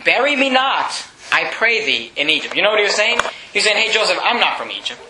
Bury 0.05 0.37
me 0.37 0.50
not, 0.50 1.09
I 1.33 1.49
pray 1.52 1.87
thee, 1.87 2.12
in 2.16 2.28
Egypt. 2.28 2.55
You 2.55 2.61
know 2.61 2.69
what 2.69 2.81
he 2.81 2.85
was 2.85 2.95
saying? 2.95 3.19
He's 3.55 3.64
saying, 3.64 3.78
hey 3.78 3.90
Joseph, 3.90 4.19
I'm 4.23 4.38
not 4.38 4.59
from 4.59 4.71
Egypt. 4.73 5.00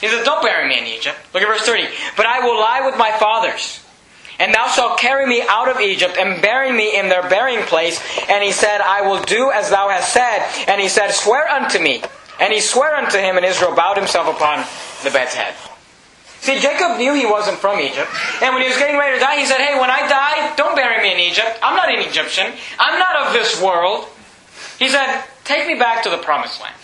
He 0.00 0.08
said, 0.08 0.24
don't 0.24 0.42
bury 0.42 0.66
me 0.70 0.78
in 0.78 0.86
Egypt. 0.86 1.18
Look 1.34 1.42
at 1.42 1.46
verse 1.46 1.66
30. 1.66 1.88
But 2.16 2.24
I 2.24 2.40
will 2.40 2.58
lie 2.58 2.80
with 2.86 2.96
my 2.96 3.12
fathers. 3.12 3.84
And 4.38 4.54
thou 4.54 4.68
shalt 4.68 4.98
carry 4.98 5.26
me 5.26 5.42
out 5.46 5.68
of 5.68 5.82
Egypt 5.82 6.16
and 6.18 6.40
bury 6.40 6.72
me 6.72 6.98
in 6.98 7.10
their 7.10 7.28
burying 7.28 7.64
place. 7.64 8.02
And 8.30 8.42
he 8.42 8.52
said, 8.52 8.80
I 8.80 9.02
will 9.02 9.22
do 9.22 9.50
as 9.50 9.68
thou 9.68 9.90
hast 9.90 10.14
said. 10.14 10.48
And 10.66 10.80
he 10.80 10.88
said, 10.88 11.10
Swear 11.10 11.46
unto 11.46 11.78
me. 11.78 12.02
And 12.40 12.52
he 12.52 12.60
sware 12.60 12.96
unto 12.96 13.18
him, 13.18 13.36
and 13.36 13.44
Israel 13.44 13.74
bowed 13.74 13.96
himself 13.96 14.26
upon 14.26 14.64
the 15.04 15.10
bed's 15.10 15.34
head. 15.34 15.54
See, 16.40 16.58
Jacob 16.58 16.96
knew 16.96 17.12
he 17.12 17.26
wasn't 17.26 17.58
from 17.58 17.78
Egypt. 17.80 18.08
And 18.42 18.54
when 18.54 18.62
he 18.62 18.68
was 18.68 18.78
getting 18.78 18.96
ready 18.96 19.18
to 19.18 19.20
die, 19.20 19.36
he 19.36 19.44
said, 19.44 19.58
Hey, 19.58 19.78
when 19.78 19.90
I 19.90 20.08
die, 20.08 20.56
don't 20.56 20.74
bury 20.74 21.02
me 21.02 21.12
in 21.12 21.20
Egypt. 21.20 21.58
I'm 21.62 21.76
not 21.76 21.92
an 21.92 22.00
Egyptian. 22.00 22.50
I'm 22.78 22.98
not 22.98 23.26
of 23.26 23.32
this 23.34 23.60
world. 23.60 24.08
He 24.78 24.88
said, 24.88 25.22
Take 25.44 25.66
me 25.66 25.74
back 25.74 26.02
to 26.04 26.10
the 26.10 26.16
promised 26.16 26.60
land. 26.62 26.74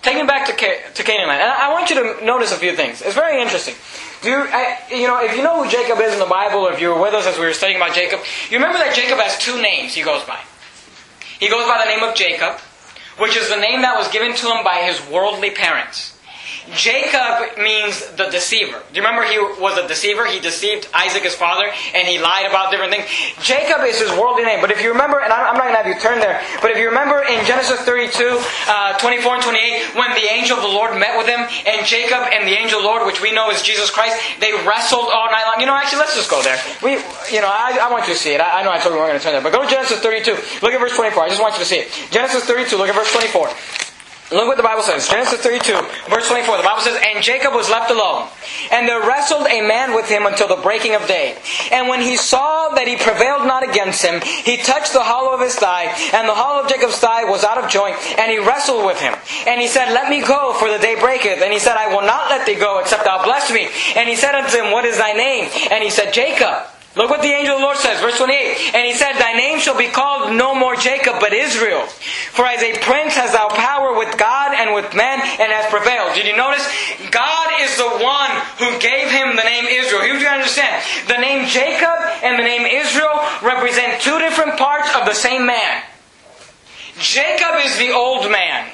Take 0.00 0.16
me 0.16 0.24
back 0.24 0.46
to, 0.46 0.52
to 0.54 1.02
Canaan 1.02 1.28
land. 1.28 1.42
And 1.42 1.52
I 1.52 1.70
want 1.70 1.90
you 1.90 1.96
to 1.96 2.24
notice 2.24 2.50
a 2.50 2.56
few 2.56 2.74
things. 2.74 3.02
It's 3.02 3.14
very 3.14 3.40
interesting. 3.40 3.74
Do 4.22 4.30
you, 4.30 4.38
I, 4.38 4.78
you 4.90 5.06
know, 5.06 5.22
if 5.22 5.36
you 5.36 5.42
know 5.42 5.62
who 5.62 5.70
Jacob 5.70 6.00
is 6.00 6.12
in 6.12 6.18
the 6.18 6.26
Bible, 6.26 6.60
or 6.60 6.72
if 6.72 6.80
you 6.80 6.88
were 6.88 7.00
with 7.00 7.12
us 7.12 7.26
as 7.26 7.38
we 7.38 7.44
were 7.44 7.52
studying 7.52 7.76
about 7.76 7.94
Jacob, 7.94 8.20
you 8.50 8.56
remember 8.56 8.78
that 8.78 8.94
Jacob 8.94 9.18
has 9.18 9.36
two 9.38 9.60
names 9.60 9.94
he 9.94 10.02
goes 10.02 10.24
by. 10.24 10.40
He 11.38 11.48
goes 11.48 11.66
by 11.68 11.84
the 11.84 11.90
name 11.90 12.02
of 12.02 12.14
Jacob, 12.14 12.58
which 13.18 13.36
is 13.36 13.48
the 13.48 13.56
name 13.56 13.82
that 13.82 13.96
was 13.96 14.08
given 14.08 14.34
to 14.34 14.46
him 14.46 14.64
by 14.64 14.82
his 14.82 15.00
worldly 15.10 15.50
parents. 15.50 16.18
Jacob 16.74 17.58
means 17.58 18.06
the 18.14 18.30
deceiver. 18.30 18.80
Do 18.92 19.00
you 19.00 19.02
remember 19.02 19.26
he 19.26 19.38
was 19.38 19.76
a 19.78 19.86
deceiver? 19.88 20.26
He 20.26 20.40
deceived 20.40 20.88
Isaac, 20.94 21.22
his 21.22 21.34
father, 21.34 21.66
and 21.94 22.06
he 22.06 22.18
lied 22.18 22.46
about 22.46 22.70
different 22.70 22.92
things. 22.92 23.06
Jacob 23.42 23.82
is 23.84 24.00
his 24.00 24.10
worldly 24.12 24.44
name. 24.44 24.60
But 24.60 24.70
if 24.70 24.80
you 24.82 24.92
remember, 24.92 25.20
and 25.20 25.32
I'm 25.32 25.54
not 25.58 25.66
going 25.66 25.74
to 25.74 25.82
have 25.82 25.90
you 25.90 25.98
turn 25.98 26.20
there, 26.20 26.40
but 26.62 26.70
if 26.70 26.78
you 26.78 26.88
remember 26.88 27.22
in 27.22 27.44
Genesis 27.44 27.80
32, 27.82 28.38
uh, 28.68 28.98
24 28.98 29.34
and 29.34 29.42
28, 29.42 29.96
when 29.98 30.10
the 30.14 30.26
angel 30.30 30.56
of 30.56 30.62
the 30.62 30.70
Lord 30.70 30.98
met 30.98 31.18
with 31.18 31.26
him, 31.26 31.40
and 31.66 31.86
Jacob 31.86 32.30
and 32.30 32.46
the 32.46 32.54
angel 32.54 32.78
of 32.78 32.84
the 32.84 32.88
Lord, 32.88 33.06
which 33.06 33.20
we 33.20 33.32
know 33.32 33.50
is 33.50 33.60
Jesus 33.62 33.90
Christ, 33.90 34.16
they 34.40 34.52
wrestled 34.64 35.10
all 35.10 35.30
night 35.30 35.44
long. 35.50 35.60
You 35.60 35.66
know, 35.66 35.74
actually, 35.74 36.00
let's 36.00 36.16
just 36.16 36.30
go 36.30 36.42
there. 36.42 36.58
We, 36.82 37.02
you 37.34 37.42
know, 37.42 37.50
I, 37.50 37.78
I 37.82 37.90
want 37.90 38.06
you 38.06 38.14
to 38.14 38.18
see 38.18 38.34
it. 38.34 38.40
I, 38.40 38.60
I 38.60 38.62
know 38.62 38.70
I 38.70 38.78
told 38.78 38.94
you 38.94 39.00
we 39.00 39.04
weren't 39.04 39.18
going 39.18 39.20
to 39.20 39.24
turn 39.24 39.34
there, 39.34 39.42
but 39.42 39.52
go 39.52 39.62
to 39.62 39.70
Genesis 39.70 40.00
32. 40.00 40.62
Look 40.62 40.72
at 40.72 40.80
verse 40.80 40.94
24. 40.94 41.24
I 41.24 41.28
just 41.28 41.42
want 41.42 41.54
you 41.54 41.60
to 41.60 41.68
see 41.68 41.82
it. 41.82 41.90
Genesis 42.10 42.44
32, 42.44 42.76
look 42.76 42.88
at 42.88 42.94
verse 42.94 43.10
24. 43.12 43.91
Look 44.30 44.48
what 44.48 44.56
the 44.56 44.62
Bible 44.62 44.82
says. 44.82 45.08
Genesis 45.08 45.40
32, 45.40 45.74
verse 46.08 46.28
24. 46.28 46.56
The 46.56 46.62
Bible 46.62 46.80
says, 46.80 46.98
And 47.04 47.22
Jacob 47.22 47.52
was 47.52 47.68
left 47.68 47.90
alone. 47.90 48.28
And 48.70 48.88
there 48.88 49.00
wrestled 49.00 49.46
a 49.46 49.60
man 49.60 49.94
with 49.94 50.08
him 50.08 50.24
until 50.24 50.48
the 50.48 50.56
breaking 50.56 50.94
of 50.94 51.06
day. 51.06 51.36
And 51.70 51.88
when 51.88 52.00
he 52.00 52.16
saw 52.16 52.70
that 52.70 52.88
he 52.88 52.96
prevailed 52.96 53.46
not 53.46 53.62
against 53.62 54.02
him, 54.02 54.22
he 54.22 54.56
touched 54.56 54.94
the 54.94 55.02
hollow 55.02 55.34
of 55.34 55.40
his 55.40 55.54
thigh, 55.54 55.92
and 56.14 56.28
the 56.28 56.34
hollow 56.34 56.62
of 56.64 56.70
Jacob's 56.70 56.96
thigh 56.96 57.24
was 57.24 57.44
out 57.44 57.58
of 57.58 57.68
joint, 57.68 57.96
and 58.18 58.30
he 58.30 58.38
wrestled 58.38 58.86
with 58.86 59.00
him. 59.00 59.14
And 59.46 59.60
he 59.60 59.68
said, 59.68 59.92
Let 59.92 60.08
me 60.08 60.24
go, 60.24 60.54
for 60.54 60.70
the 60.70 60.78
day 60.78 60.98
breaketh. 60.98 61.42
And 61.42 61.52
he 61.52 61.58
said, 61.58 61.76
I 61.76 61.92
will 61.92 62.06
not 62.06 62.30
let 62.30 62.46
thee 62.46 62.54
go, 62.54 62.78
except 62.78 63.04
thou 63.04 63.22
bless 63.22 63.52
me. 63.52 63.68
And 63.96 64.08
he 64.08 64.16
said 64.16 64.34
unto 64.34 64.56
him, 64.56 64.72
What 64.72 64.86
is 64.86 64.96
thy 64.96 65.12
name? 65.12 65.50
And 65.70 65.84
he 65.84 65.90
said, 65.90 66.12
Jacob. 66.14 66.68
Look 66.94 67.08
what 67.08 67.22
the 67.22 67.32
angel 67.32 67.54
of 67.54 67.60
the 67.60 67.64
Lord 67.64 67.78
says, 67.78 68.00
verse 68.00 68.18
28. 68.18 68.74
And 68.74 68.84
he 68.86 68.92
said, 68.92 69.16
Thy 69.16 69.32
name 69.32 69.58
shall 69.58 69.76
be 69.76 69.88
called 69.88 70.36
no 70.36 70.54
more 70.54 70.76
Jacob, 70.76 71.20
but 71.20 71.32
Israel. 71.32 71.86
For 72.36 72.44
as 72.44 72.60
a 72.60 72.76
prince 72.84 73.16
has 73.16 73.32
thou 73.32 73.48
power 73.48 73.96
with 73.96 74.18
God 74.18 74.52
and 74.52 74.74
with 74.74 74.92
men, 74.94 75.20
and 75.40 75.48
has 75.48 75.64
prevailed. 75.72 76.14
Did 76.14 76.26
you 76.26 76.36
notice? 76.36 76.60
God 77.08 77.48
is 77.64 77.72
the 77.80 78.04
one 78.04 78.32
who 78.60 78.68
gave 78.76 79.08
him 79.08 79.36
the 79.36 79.48
name 79.48 79.64
Israel. 79.64 80.04
Here's 80.04 80.20
what 80.20 80.28
you 80.28 80.36
understand. 80.36 80.84
The 81.08 81.16
name 81.16 81.48
Jacob 81.48 81.96
and 82.20 82.38
the 82.38 82.44
name 82.44 82.68
Israel 82.68 83.24
represent 83.40 84.02
two 84.02 84.18
different 84.20 84.60
parts 84.60 84.92
of 84.94 85.06
the 85.08 85.16
same 85.16 85.46
man. 85.46 85.82
Jacob 87.00 87.56
is 87.64 87.78
the 87.78 87.92
old 87.92 88.30
man. 88.30 88.68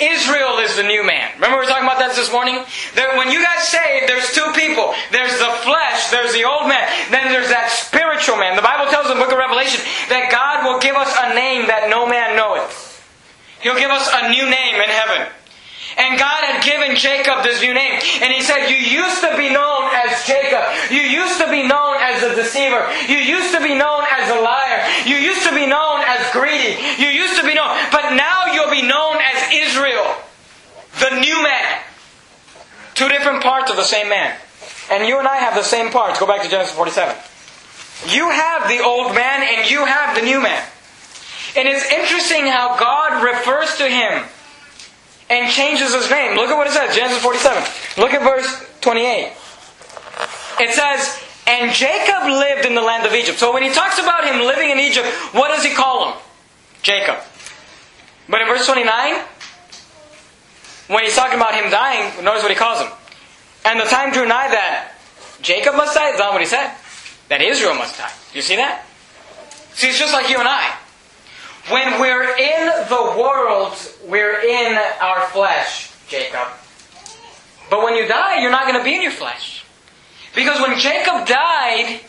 Israel 0.00 0.58
is 0.58 0.76
the 0.76 0.82
new 0.82 1.04
man. 1.04 1.30
Remember 1.36 1.60
we 1.60 1.64
were 1.64 1.70
talking 1.70 1.86
about 1.86 2.00
that 2.00 2.16
this 2.16 2.32
morning? 2.32 2.58
That 2.96 3.14
when 3.14 3.30
you 3.30 3.42
got 3.42 3.60
saved, 3.60 4.08
there's 4.08 4.32
two 4.32 4.46
people. 4.56 4.94
There's 5.12 5.36
the 5.38 5.52
flesh, 5.62 6.10
there's 6.10 6.32
the 6.32 6.44
old 6.48 6.66
man, 6.66 6.88
then 7.12 7.30
there's 7.30 7.52
that 7.52 7.70
spiritual 7.70 8.40
man. 8.40 8.56
The 8.56 8.66
Bible 8.66 8.90
tells 8.90 9.06
in 9.10 9.14
the 9.14 9.22
book 9.22 9.30
of 9.30 9.38
Revelation 9.38 9.84
that 10.08 10.32
God 10.32 10.66
will 10.66 10.80
give 10.80 10.96
us 10.96 11.12
a 11.12 11.34
name 11.36 11.68
that 11.68 11.86
no 11.86 12.08
man 12.08 12.34
knoweth. 12.34 12.92
He'll 13.62 13.78
give 13.78 13.94
us 13.94 14.10
a 14.10 14.28
new 14.30 14.48
name 14.48 14.76
in 14.82 14.90
heaven. 14.90 15.30
And 15.98 16.18
God 16.18 16.40
had 16.44 16.64
given 16.64 16.96
Jacob 16.96 17.44
this 17.44 17.60
new 17.60 17.74
name. 17.74 18.00
And 18.22 18.32
he 18.32 18.40
said, 18.40 18.68
You 18.68 18.76
used 18.76 19.20
to 19.20 19.36
be 19.36 19.52
known 19.52 19.92
as 19.92 20.24
Jacob. 20.24 20.64
You 20.90 21.04
used 21.04 21.38
to 21.38 21.50
be 21.50 21.62
known 21.66 22.00
as 22.00 22.22
a 22.22 22.34
deceiver. 22.34 22.88
You 23.08 23.20
used 23.20 23.52
to 23.52 23.60
be 23.60 23.74
known 23.74 24.04
as 24.08 24.30
a 24.30 24.40
liar. 24.40 24.88
You 25.04 25.16
used 25.16 25.46
to 25.46 25.54
be 25.54 25.66
known 25.66 25.91
as 26.18 26.32
greedy. 26.32 26.76
You 27.00 27.08
used 27.08 27.40
to 27.40 27.46
be 27.46 27.54
known. 27.54 27.76
But 27.90 28.14
now 28.14 28.52
you'll 28.52 28.70
be 28.70 28.82
known 28.82 29.16
as 29.20 29.52
Israel, 29.52 30.14
the 31.00 31.20
new 31.20 31.42
man. 31.42 31.80
Two 32.94 33.08
different 33.08 33.42
parts 33.42 33.70
of 33.70 33.76
the 33.76 33.84
same 33.84 34.08
man. 34.08 34.36
And 34.90 35.06
you 35.08 35.18
and 35.18 35.26
I 35.26 35.36
have 35.36 35.54
the 35.54 35.62
same 35.62 35.90
parts. 35.90 36.18
Go 36.18 36.26
back 36.26 36.42
to 36.42 36.48
Genesis 36.48 36.74
47. 36.74 37.16
You 38.08 38.28
have 38.30 38.68
the 38.68 38.82
old 38.82 39.14
man 39.14 39.42
and 39.42 39.70
you 39.70 39.84
have 39.84 40.16
the 40.16 40.22
new 40.22 40.42
man. 40.42 40.62
And 41.56 41.68
it's 41.68 41.84
interesting 41.90 42.46
how 42.46 42.76
God 42.78 43.22
refers 43.22 43.76
to 43.78 43.88
him 43.88 44.24
and 45.30 45.50
changes 45.50 45.94
his 45.94 46.10
name. 46.10 46.36
Look 46.36 46.48
at 46.48 46.56
what 46.56 46.66
it 46.66 46.72
says, 46.72 46.94
Genesis 46.94 47.22
47. 47.22 48.02
Look 48.02 48.12
at 48.12 48.22
verse 48.22 48.66
28. 48.80 49.32
It 50.60 50.70
says, 50.74 51.22
And 51.46 51.72
Jacob 51.72 52.24
lived 52.24 52.66
in 52.66 52.74
the 52.74 52.80
land 52.80 53.06
of 53.06 53.12
Egypt. 53.14 53.38
So 53.38 53.52
when 53.52 53.62
he 53.62 53.70
talks 53.70 53.98
about 53.98 54.24
him 54.24 54.46
living 54.46 54.70
in 54.70 54.78
Egypt, 54.78 55.06
what 55.32 55.48
does 55.48 55.64
he 55.64 55.74
call 55.74 56.12
him? 56.12 56.18
Jacob. 56.82 57.16
But 58.28 58.42
in 58.42 58.46
verse 58.46 58.66
29, 58.66 59.24
when 60.88 61.04
he's 61.04 61.16
talking 61.16 61.36
about 61.36 61.54
him 61.54 61.70
dying, 61.70 62.24
notice 62.24 62.42
what 62.42 62.52
he 62.52 62.56
calls 62.56 62.80
him. 62.80 62.90
And 63.64 63.80
the 63.80 63.84
time 63.84 64.12
drew 64.12 64.26
nigh 64.26 64.48
that 64.48 64.94
Jacob 65.42 65.74
must 65.74 65.94
die. 65.94 66.10
Is 66.10 66.18
that 66.18 66.30
what 66.32 66.40
he 66.40 66.46
said? 66.46 66.74
that 67.32 67.40
Israel 67.40 67.74
must 67.74 67.96
die. 67.96 68.12
Do 68.30 68.38
you 68.38 68.42
see 68.42 68.56
that? 68.56 68.84
See, 69.72 69.88
it's 69.88 69.98
just 69.98 70.12
like 70.12 70.28
you 70.28 70.36
and 70.36 70.46
I. 70.46 70.76
When 71.70 71.98
we're 71.98 72.28
in 72.36 72.66
the 72.92 73.16
world, 73.16 73.72
we're 74.04 74.38
in 74.40 74.76
our 75.00 75.22
flesh, 75.28 75.90
Jacob. 76.08 76.46
But 77.70 77.82
when 77.82 77.96
you 77.96 78.06
die, 78.06 78.42
you're 78.42 78.50
not 78.50 78.66
going 78.66 78.76
to 78.76 78.84
be 78.84 78.94
in 78.94 79.00
your 79.00 79.12
flesh. 79.12 79.61
Because 80.34 80.60
when 80.60 80.78
Jacob 80.78 81.26
died, 81.26 82.00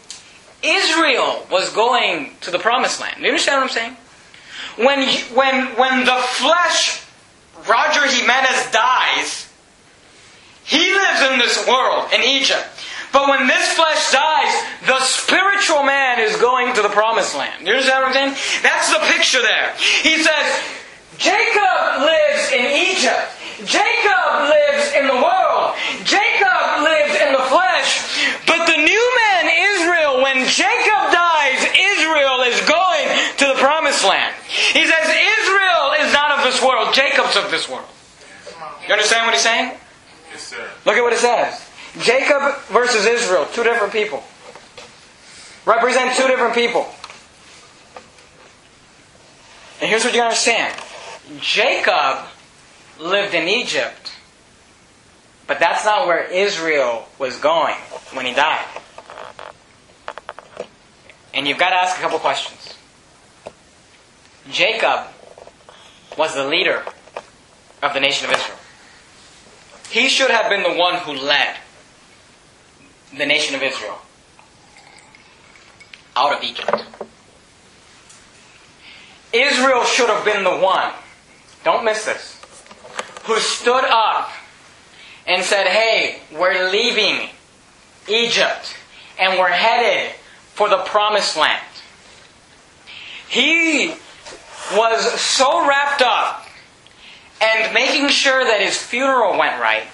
Israel 0.63 1.45
was 1.51 1.69
going 1.73 2.31
to 2.41 2.51
the 2.51 2.59
promised 2.59 3.01
land. 3.01 3.17
Do 3.17 3.23
you 3.23 3.29
understand 3.29 3.61
what 3.61 3.69
I'm 3.69 3.75
saying? 3.75 3.97
When, 4.77 5.07
when, 5.35 5.65
when 5.77 6.05
the 6.05 6.15
flesh, 6.15 7.03
Roger 7.67 8.07
Jimenez 8.07 8.71
dies, 8.71 9.49
he 10.63 10.93
lives 10.93 11.21
in 11.31 11.39
this 11.39 11.67
world, 11.67 12.11
in 12.13 12.21
Egypt. 12.21 12.65
But 13.11 13.29
when 13.29 13.45
this 13.45 13.73
flesh 13.73 14.11
dies, 14.11 14.63
the 14.87 14.99
spiritual 15.01 15.83
man 15.83 16.19
is 16.19 16.35
going 16.37 16.73
to 16.73 16.81
the 16.81 16.89
promised 16.89 17.35
land. 17.35 17.67
You 17.67 17.73
understand 17.73 18.01
what 18.01 18.15
I'm 18.15 18.35
saying? 18.35 18.63
That's 18.63 18.91
the 18.91 18.99
picture 19.13 19.41
there. 19.41 19.75
He 20.01 20.17
says, 20.17 20.63
Jacob 21.19 22.01
lives 22.01 22.51
in 22.51 22.65
Egypt. 22.65 23.29
Jacob 23.65 24.49
lives 24.49 24.93
in 24.97 25.05
the 25.07 25.13
world. 25.13 25.75
Jacob 26.03 26.81
lives 26.81 27.15
in 27.21 27.33
the 27.33 27.45
flesh. 27.53 28.02
But 28.45 28.65
the 28.65 28.77
new 28.77 29.05
man, 29.23 29.43
Israel, 29.47 30.21
when 30.21 30.45
Jacob 30.47 31.11
dies, 31.11 31.61
Israel 31.73 32.41
is 32.43 32.59
going 32.67 33.07
to 33.37 33.45
the 33.47 33.55
promised 33.59 34.03
land. 34.03 34.35
He 34.47 34.85
says, 34.85 35.05
Israel 35.07 35.93
is 36.01 36.13
not 36.13 36.39
of 36.39 36.43
this 36.43 36.61
world, 36.61 36.93
Jacob's 36.93 37.35
of 37.35 37.49
this 37.51 37.69
world. 37.69 37.87
You 38.87 38.93
understand 38.93 39.25
what 39.25 39.33
he's 39.33 39.43
saying? 39.43 39.77
Yes, 40.31 40.41
sir. 40.41 40.67
Look 40.85 40.95
at 40.95 41.03
what 41.03 41.13
it 41.13 41.19
says. 41.19 41.69
Jacob 41.99 42.57
versus 42.67 43.05
Israel, 43.05 43.47
two 43.53 43.63
different 43.63 43.93
people. 43.93 44.23
Represent 45.65 46.17
two 46.17 46.27
different 46.27 46.53
people. 46.53 46.87
And 49.79 49.89
here's 49.89 50.03
what 50.03 50.13
you 50.13 50.21
understand 50.21 50.75
Jacob 51.39 52.25
lived 52.99 53.33
in 53.33 53.47
Egypt, 53.47 54.02
but 55.47 55.59
that's 55.59 55.85
not 55.85 56.07
where 56.07 56.23
Israel 56.23 57.07
was 57.19 57.37
going 57.37 57.75
when 58.13 58.25
he 58.25 58.33
died. 58.33 58.65
And 61.33 61.47
you've 61.47 61.57
got 61.57 61.71
to 61.71 61.75
ask 61.75 61.97
a 61.97 62.01
couple 62.01 62.19
questions. 62.19 62.75
Jacob 64.49 65.07
was 66.17 66.35
the 66.35 66.45
leader 66.45 66.83
of 67.81 67.93
the 67.93 67.99
nation 67.99 68.29
of 68.29 68.35
Israel. 68.35 68.57
He 69.89 70.09
should 70.09 70.31
have 70.31 70.49
been 70.49 70.63
the 70.63 70.77
one 70.77 70.95
who 70.99 71.13
led 71.13 71.57
the 73.17 73.25
nation 73.25 73.55
of 73.55 73.63
Israel 73.63 73.99
out 76.15 76.37
of 76.37 76.43
Egypt. 76.43 76.83
Israel 79.33 79.83
should 79.83 80.09
have 80.09 80.23
been 80.23 80.43
the 80.43 80.57
one, 80.57 80.93
don't 81.63 81.83
miss 81.83 82.05
this, 82.05 82.39
who 83.23 83.39
stood 83.39 83.83
up 83.85 84.29
and 85.27 85.43
said, 85.43 85.67
Hey, 85.67 86.21
we're 86.31 86.69
leaving 86.69 87.29
Egypt 88.07 88.75
and 89.19 89.39
we're 89.39 89.49
headed 89.49 90.13
for 90.53 90.69
the 90.69 90.77
promised 90.77 91.37
land. 91.37 91.63
He 93.27 93.93
was 94.73 95.19
so 95.19 95.67
wrapped 95.67 96.01
up 96.01 96.45
and 97.41 97.73
making 97.73 98.09
sure 98.09 98.43
that 98.43 98.61
his 98.61 98.77
funeral 98.77 99.37
went 99.37 99.59
right 99.59 99.87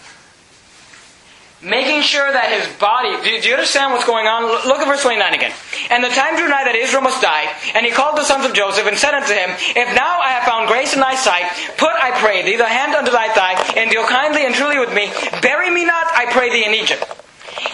making 1.62 2.02
sure 2.02 2.32
that 2.32 2.56
his 2.56 2.64
body. 2.80 3.12
Do, 3.20 3.30
you 3.36 3.54
understand 3.54 3.92
what's 3.92 4.08
going 4.08 4.28
on? 4.28 4.48
Look 4.68 4.80
at 4.80 4.88
verse 4.88 5.04
29 5.04 5.20
again. 5.34 5.52
And 5.92 6.04
the 6.04 6.10
time 6.10 6.40
drew 6.40 6.48
nigh 6.48 6.64
that 6.64 6.76
Israel 6.76 7.04
must 7.04 7.22
die, 7.22 7.52
and 7.76 7.86
he 7.86 7.92
called 7.92 8.16
the 8.16 8.24
sons 8.24 8.46
of 8.46 8.54
Joseph 8.56 8.88
and 8.88 8.98
said 8.98 9.14
unto 9.14 9.34
him, 9.36 9.52
If 9.76 9.88
now 9.96 10.20
I 10.20 10.32
have 10.40 10.48
found 10.48 10.72
grace 10.72 10.94
in 10.96 11.04
thy 11.04 11.16
sight, 11.16 11.52
put, 11.76 11.92
I 12.00 12.16
pray 12.20 12.44
thee, 12.44 12.56
the 12.56 12.68
hand 12.68 12.96
unto 12.96 13.12
thy 13.12 13.28
thigh, 13.36 13.60
and 13.76 13.92
deal 13.92 14.08
kindly 14.08 14.46
and 14.46 14.56
truly 14.56 14.80
with 14.80 14.94
me. 14.94 15.12
Bury 15.42 15.70
me 15.70 15.84
not, 15.84 16.08
I 16.16 16.32
pray 16.32 16.50
thee, 16.50 16.64
in 16.64 16.74
Egypt. 16.74 17.04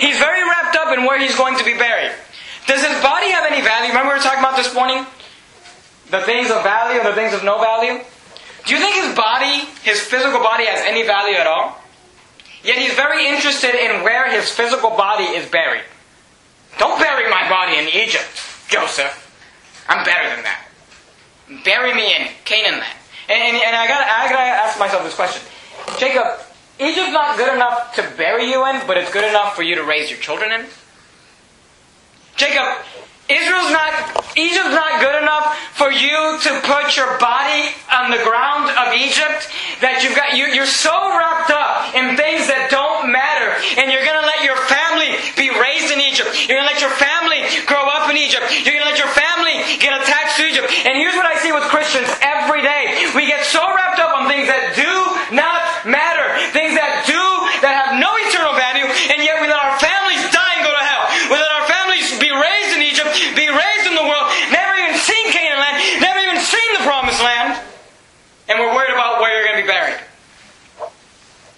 He's 0.02 0.18
very 0.18 0.42
wrapped 0.42 0.76
up 0.76 0.98
in 0.98 1.06
where 1.06 1.20
he's 1.20 1.38
going 1.38 1.58
to 1.58 1.66
be 1.66 1.78
buried. 1.78 2.12
Does 2.66 2.82
his 2.82 2.98
body 3.04 3.30
have 3.30 3.46
any 3.46 3.62
value? 3.62 3.90
Remember 3.94 4.14
we 4.14 4.18
were 4.18 4.26
talking 4.26 4.40
about 4.40 4.58
this 4.58 4.74
morning? 4.74 5.06
The 6.10 6.22
things 6.22 6.50
of 6.50 6.64
value 6.64 7.00
and 7.00 7.08
the 7.08 7.14
things 7.14 7.34
of 7.34 7.44
no 7.44 7.62
value? 7.62 8.02
Do 8.66 8.74
you 8.74 8.80
think 8.80 8.96
his 8.96 9.16
body, 9.16 9.70
his 9.84 10.02
physical 10.02 10.40
body, 10.40 10.66
has 10.66 10.82
any 10.82 11.06
value 11.06 11.38
at 11.38 11.46
all? 11.46 11.78
Yet 12.66 12.80
he's 12.80 12.94
very 12.96 13.28
interested 13.28 13.76
in 13.76 14.02
where 14.02 14.30
his 14.30 14.50
physical 14.50 14.90
body 14.90 15.24
is 15.24 15.48
buried. 15.50 15.84
Don't 16.80 17.00
bury 17.00 17.30
my 17.30 17.48
body 17.48 17.78
in 17.78 17.88
Egypt, 17.90 18.26
Joseph. 18.68 19.22
I'm 19.88 20.04
better 20.04 20.36
than 20.36 20.44
that. 20.44 20.66
Bury 21.64 21.94
me 21.94 22.16
in 22.16 22.28
Canaan 22.44 22.80
land. 22.80 22.98
And, 23.30 23.40
and, 23.40 23.56
and 23.56 23.76
I 23.76 23.88
gotta, 23.88 24.06
I 24.06 24.30
gotta 24.30 24.50
ask 24.66 24.80
myself 24.80 25.04
this 25.04 25.14
question. 25.14 25.44
Jacob, 26.00 26.26
Egypt's 26.80 27.12
not 27.12 27.38
good 27.38 27.54
enough 27.54 27.94
to 27.96 28.12
bury 28.18 28.50
you 28.50 28.66
in, 28.66 28.82
but 28.88 28.98
it's 28.98 29.12
good 29.12 29.24
enough 29.24 29.56
for 29.56 29.62
you 29.62 29.76
to 29.76 29.84
raise 29.84 30.10
your 30.10 30.20
children 30.20 30.52
in? 30.52 30.66
Jacob, 32.36 32.84
Israel's 33.26 33.74
not, 33.74 33.92
Egypt's 34.38 34.76
not 34.76 35.02
good 35.02 35.18
enough 35.22 35.58
for 35.74 35.90
you 35.90 36.38
to 36.46 36.52
put 36.62 36.94
your 36.94 37.18
body 37.18 37.74
on 37.90 38.14
the 38.14 38.22
ground 38.22 38.70
of 38.78 38.94
Egypt 38.94 39.50
that 39.82 40.06
you've 40.06 40.14
got, 40.14 40.38
you, 40.38 40.46
you're 40.54 40.70
so 40.70 40.94
wrapped 40.94 41.50
up 41.50 41.94
in 41.98 42.14
things 42.14 42.46
that 42.46 42.70
don't 42.70 43.10
matter 43.10 43.58
and 43.82 43.90
you're 43.90 44.06
gonna 44.06 44.26
let 44.26 44.46
your 44.46 44.58
family 44.70 45.18
be 45.34 45.50
raised 45.50 45.90
in 45.90 45.98
Egypt. 46.00 46.32
You're 46.46 46.62
gonna 46.62 46.70
let 46.70 46.82
your 46.82 46.94
family 47.02 47.42
grow 47.66 47.90
up 47.90 48.14
in 48.14 48.16
Egypt. 48.16 48.46
You're 48.62 48.78
gonna 48.78 48.94
let 48.94 49.02
your 49.02 49.12
family 49.12 49.58
get 49.82 49.98
attached 49.98 50.38
to 50.38 50.46
Egypt. 50.46 50.70
And 50.86 50.94
here's 50.94 51.18
what 51.18 51.26
I 51.26 51.42
see 51.42 51.50
with 51.50 51.66
Christians 51.74 52.08
every 52.22 52.62
day. 52.62 53.10
We 53.18 53.26
get 53.26 53.42
so 53.46 53.62
wrapped 53.74 53.98
up 53.98 54.14
on 54.14 54.30
things 54.30 54.46
that 54.48 54.78
do 54.78 54.92
not 55.34 55.66
matter. 55.86 56.26
Things 56.54 56.78
that 56.78 57.06
do, 57.10 57.22
that 57.62 57.74
have 57.74 57.92
no 57.98 58.12
eternal 58.28 58.54
value, 58.54 58.86
and 58.86 59.20
yet 59.24 59.42
we 59.42 59.48
let 59.48 59.58
our 59.58 59.78
families 59.82 60.22
die 60.30 60.54
and 60.60 60.64
go 60.66 60.74
to 60.74 60.84
hell. 60.84 61.04
We 61.32 61.36
let 61.38 61.52
our 61.62 61.68
families 61.68 62.06
be 62.22 62.30
raised 62.30 62.72
in 62.78 62.82
Egypt, 62.86 63.10
be 63.34 63.48
raised 63.50 63.86
in 63.90 63.96
the 63.96 64.06
world, 64.06 64.28
never 64.52 64.74
even 64.78 64.98
seen 64.98 65.26
Canaan 65.32 65.62
land, 65.62 65.78
never 66.02 66.20
even 66.20 66.40
seen 66.42 66.70
the 66.78 66.84
promised 66.86 67.22
land, 67.22 67.60
and 68.50 68.60
we're 68.60 68.74
worried 68.74 68.94
about 68.94 69.22
where 69.22 69.32
you're 69.34 69.48
going 69.48 69.60
to 69.60 69.64
be 69.66 69.72
buried. 69.72 70.00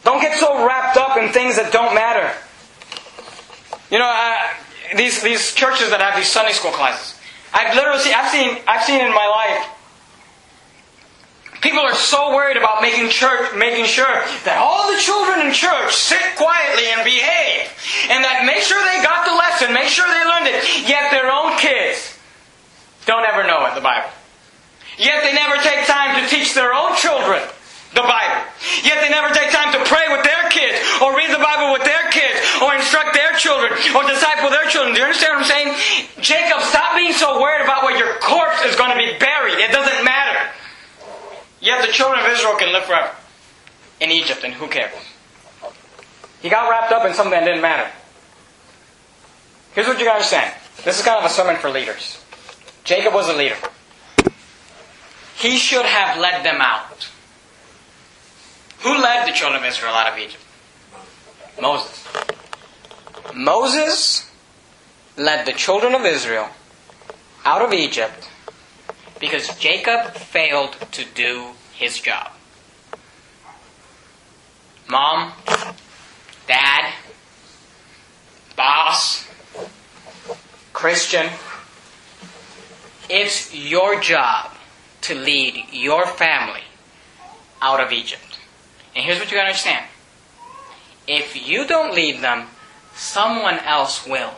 Don't 0.03 0.21
get 0.21 0.39
so 0.39 0.63
wrapped 0.63 0.95
up 0.95 1.17
in 1.17 1.26
things 1.37 1.55
that 1.57 1.71
don't 1.71 1.93
matter. 1.93 2.33
You 3.93 3.99
know, 4.01 4.09
these 4.97 5.21
these 5.21 5.53
churches 5.53 5.91
that 5.91 6.01
have 6.01 6.17
these 6.17 6.29
Sunday 6.29 6.53
school 6.53 6.71
classes. 6.71 7.13
I've 7.53 7.75
literally 7.75 8.01
seen, 8.01 8.13
I've 8.17 8.31
seen 8.33 8.57
I've 8.67 8.83
seen 8.83 9.05
in 9.05 9.13
my 9.13 9.27
life 9.29 9.77
People 11.61 11.79
are 11.81 11.95
so 11.95 12.35
worried 12.37 12.55
about 12.55 12.81
making 12.85 13.09
church, 13.09 13.49
making 13.57 13.85
sure 13.89 14.21
that 14.45 14.61
all 14.61 14.93
the 14.93 14.99
children 15.01 15.41
in 15.41 15.49
church 15.49 15.89
sit 15.89 16.21
quietly 16.37 16.85
and 16.93 17.01
behave, 17.01 17.65
and 18.13 18.21
that 18.21 18.45
make 18.45 18.61
sure 18.61 18.77
they 18.85 19.01
got 19.01 19.25
the 19.25 19.33
lesson, 19.33 19.73
make 19.73 19.89
sure 19.89 20.05
they 20.05 20.21
learned 20.21 20.53
it. 20.53 20.61
Yet 20.85 21.09
their 21.09 21.33
own 21.33 21.57
kids 21.57 22.13
don't 23.09 23.25
ever 23.25 23.41
know 23.41 23.65
it, 23.65 23.73
the 23.73 23.81
Bible. 23.81 24.09
Yet 25.01 25.25
they 25.25 25.33
never 25.33 25.57
take 25.65 25.89
time 25.89 26.21
to 26.21 26.29
teach 26.29 26.53
their 26.53 26.77
own 26.77 26.93
children 26.95 27.41
the 27.97 28.05
Bible. 28.05 28.41
Yet 28.85 29.01
they 29.01 29.09
never 29.09 29.33
take 29.33 29.49
time 29.49 29.73
to 29.73 29.81
pray 29.89 30.05
with 30.13 30.21
their 30.21 30.36
kids, 30.57 30.81
or 31.01 31.13
read 31.13 31.29
the 31.29 31.41
Bible 31.41 31.77
with 31.77 31.85
their 31.85 32.09
kids, 32.09 32.41
or 32.65 32.73
instruct 32.73 33.13
their 33.13 33.37
children, 33.37 33.71
or 33.93 34.01
disciple 34.09 34.49
their 34.49 34.65
children. 34.65 34.97
Do 34.97 34.99
you 34.99 35.05
understand 35.05 35.37
what 35.37 35.45
I'm 35.45 35.51
saying? 35.53 35.69
Jacob, 36.19 36.65
stop 36.65 36.97
being 36.97 37.13
so 37.13 37.37
worried 37.37 37.61
about 37.61 37.85
where 37.85 37.93
your 37.93 38.17
corpse 38.19 38.65
is 38.65 38.75
going 38.75 38.89
to 38.89 38.97
be 38.97 39.13
buried. 39.21 39.61
It 39.61 39.71
doesn't 39.71 40.03
matter. 40.03 40.49
Yet 41.61 41.85
the 41.85 41.93
children 41.93 42.19
of 42.19 42.25
Israel 42.31 42.55
can 42.57 42.73
live 42.73 42.85
forever 42.85 43.13
in 43.99 44.09
Egypt, 44.11 44.43
and 44.43 44.53
who 44.53 44.67
cares? 44.67 44.93
He 46.41 46.49
got 46.49 46.69
wrapped 46.69 46.91
up 46.91 47.05
in 47.05 47.13
something 47.13 47.31
that 47.31 47.45
didn't 47.45 47.61
matter. 47.61 47.89
Here's 49.73 49.87
what 49.87 49.99
you 49.99 50.05
gotta 50.05 50.17
understand. 50.17 50.53
This 50.83 50.99
is 50.99 51.05
kind 51.05 51.19
of 51.19 51.25
a 51.25 51.33
sermon 51.33 51.57
for 51.57 51.69
leaders. 51.69 52.23
Jacob 52.83 53.13
was 53.13 53.27
a 53.27 53.33
leader. 53.33 53.57
He 55.37 55.57
should 55.57 55.85
have 55.85 56.17
led 56.19 56.43
them 56.43 56.61
out. 56.61 57.09
Who 58.79 58.97
led 58.97 59.27
the 59.27 59.33
children 59.33 59.61
of 59.61 59.67
Israel 59.67 59.93
out 59.93 60.13
of 60.13 60.19
Egypt? 60.19 60.43
Moses. 61.61 62.07
Moses 63.33 64.31
led 65.15 65.45
the 65.45 65.53
children 65.53 65.93
of 65.95 66.05
Israel 66.05 66.49
out 67.45 67.61
of 67.61 67.73
Egypt 67.73 68.29
because 69.19 69.55
Jacob 69.57 70.13
failed 70.13 70.75
to 70.91 71.05
do 71.15 71.51
his 71.73 71.99
job. 71.99 72.31
Mom, 74.89 75.33
dad, 76.47 76.93
boss, 78.55 79.27
Christian, 80.73 81.27
it's 83.09 83.53
your 83.53 83.99
job 83.99 84.51
to 85.01 85.15
lead 85.15 85.65
your 85.71 86.05
family 86.05 86.61
out 87.61 87.79
of 87.79 87.91
Egypt. 87.91 88.39
And 88.95 89.03
here's 89.03 89.19
what 89.19 89.29
you 89.31 89.37
gotta 89.37 89.49
understand. 89.49 89.85
If 91.07 91.47
you 91.47 91.65
don't 91.65 91.93
lead 91.95 92.21
them, 92.21 92.47
someone 92.95 93.59
else 93.59 94.05
will. 94.05 94.33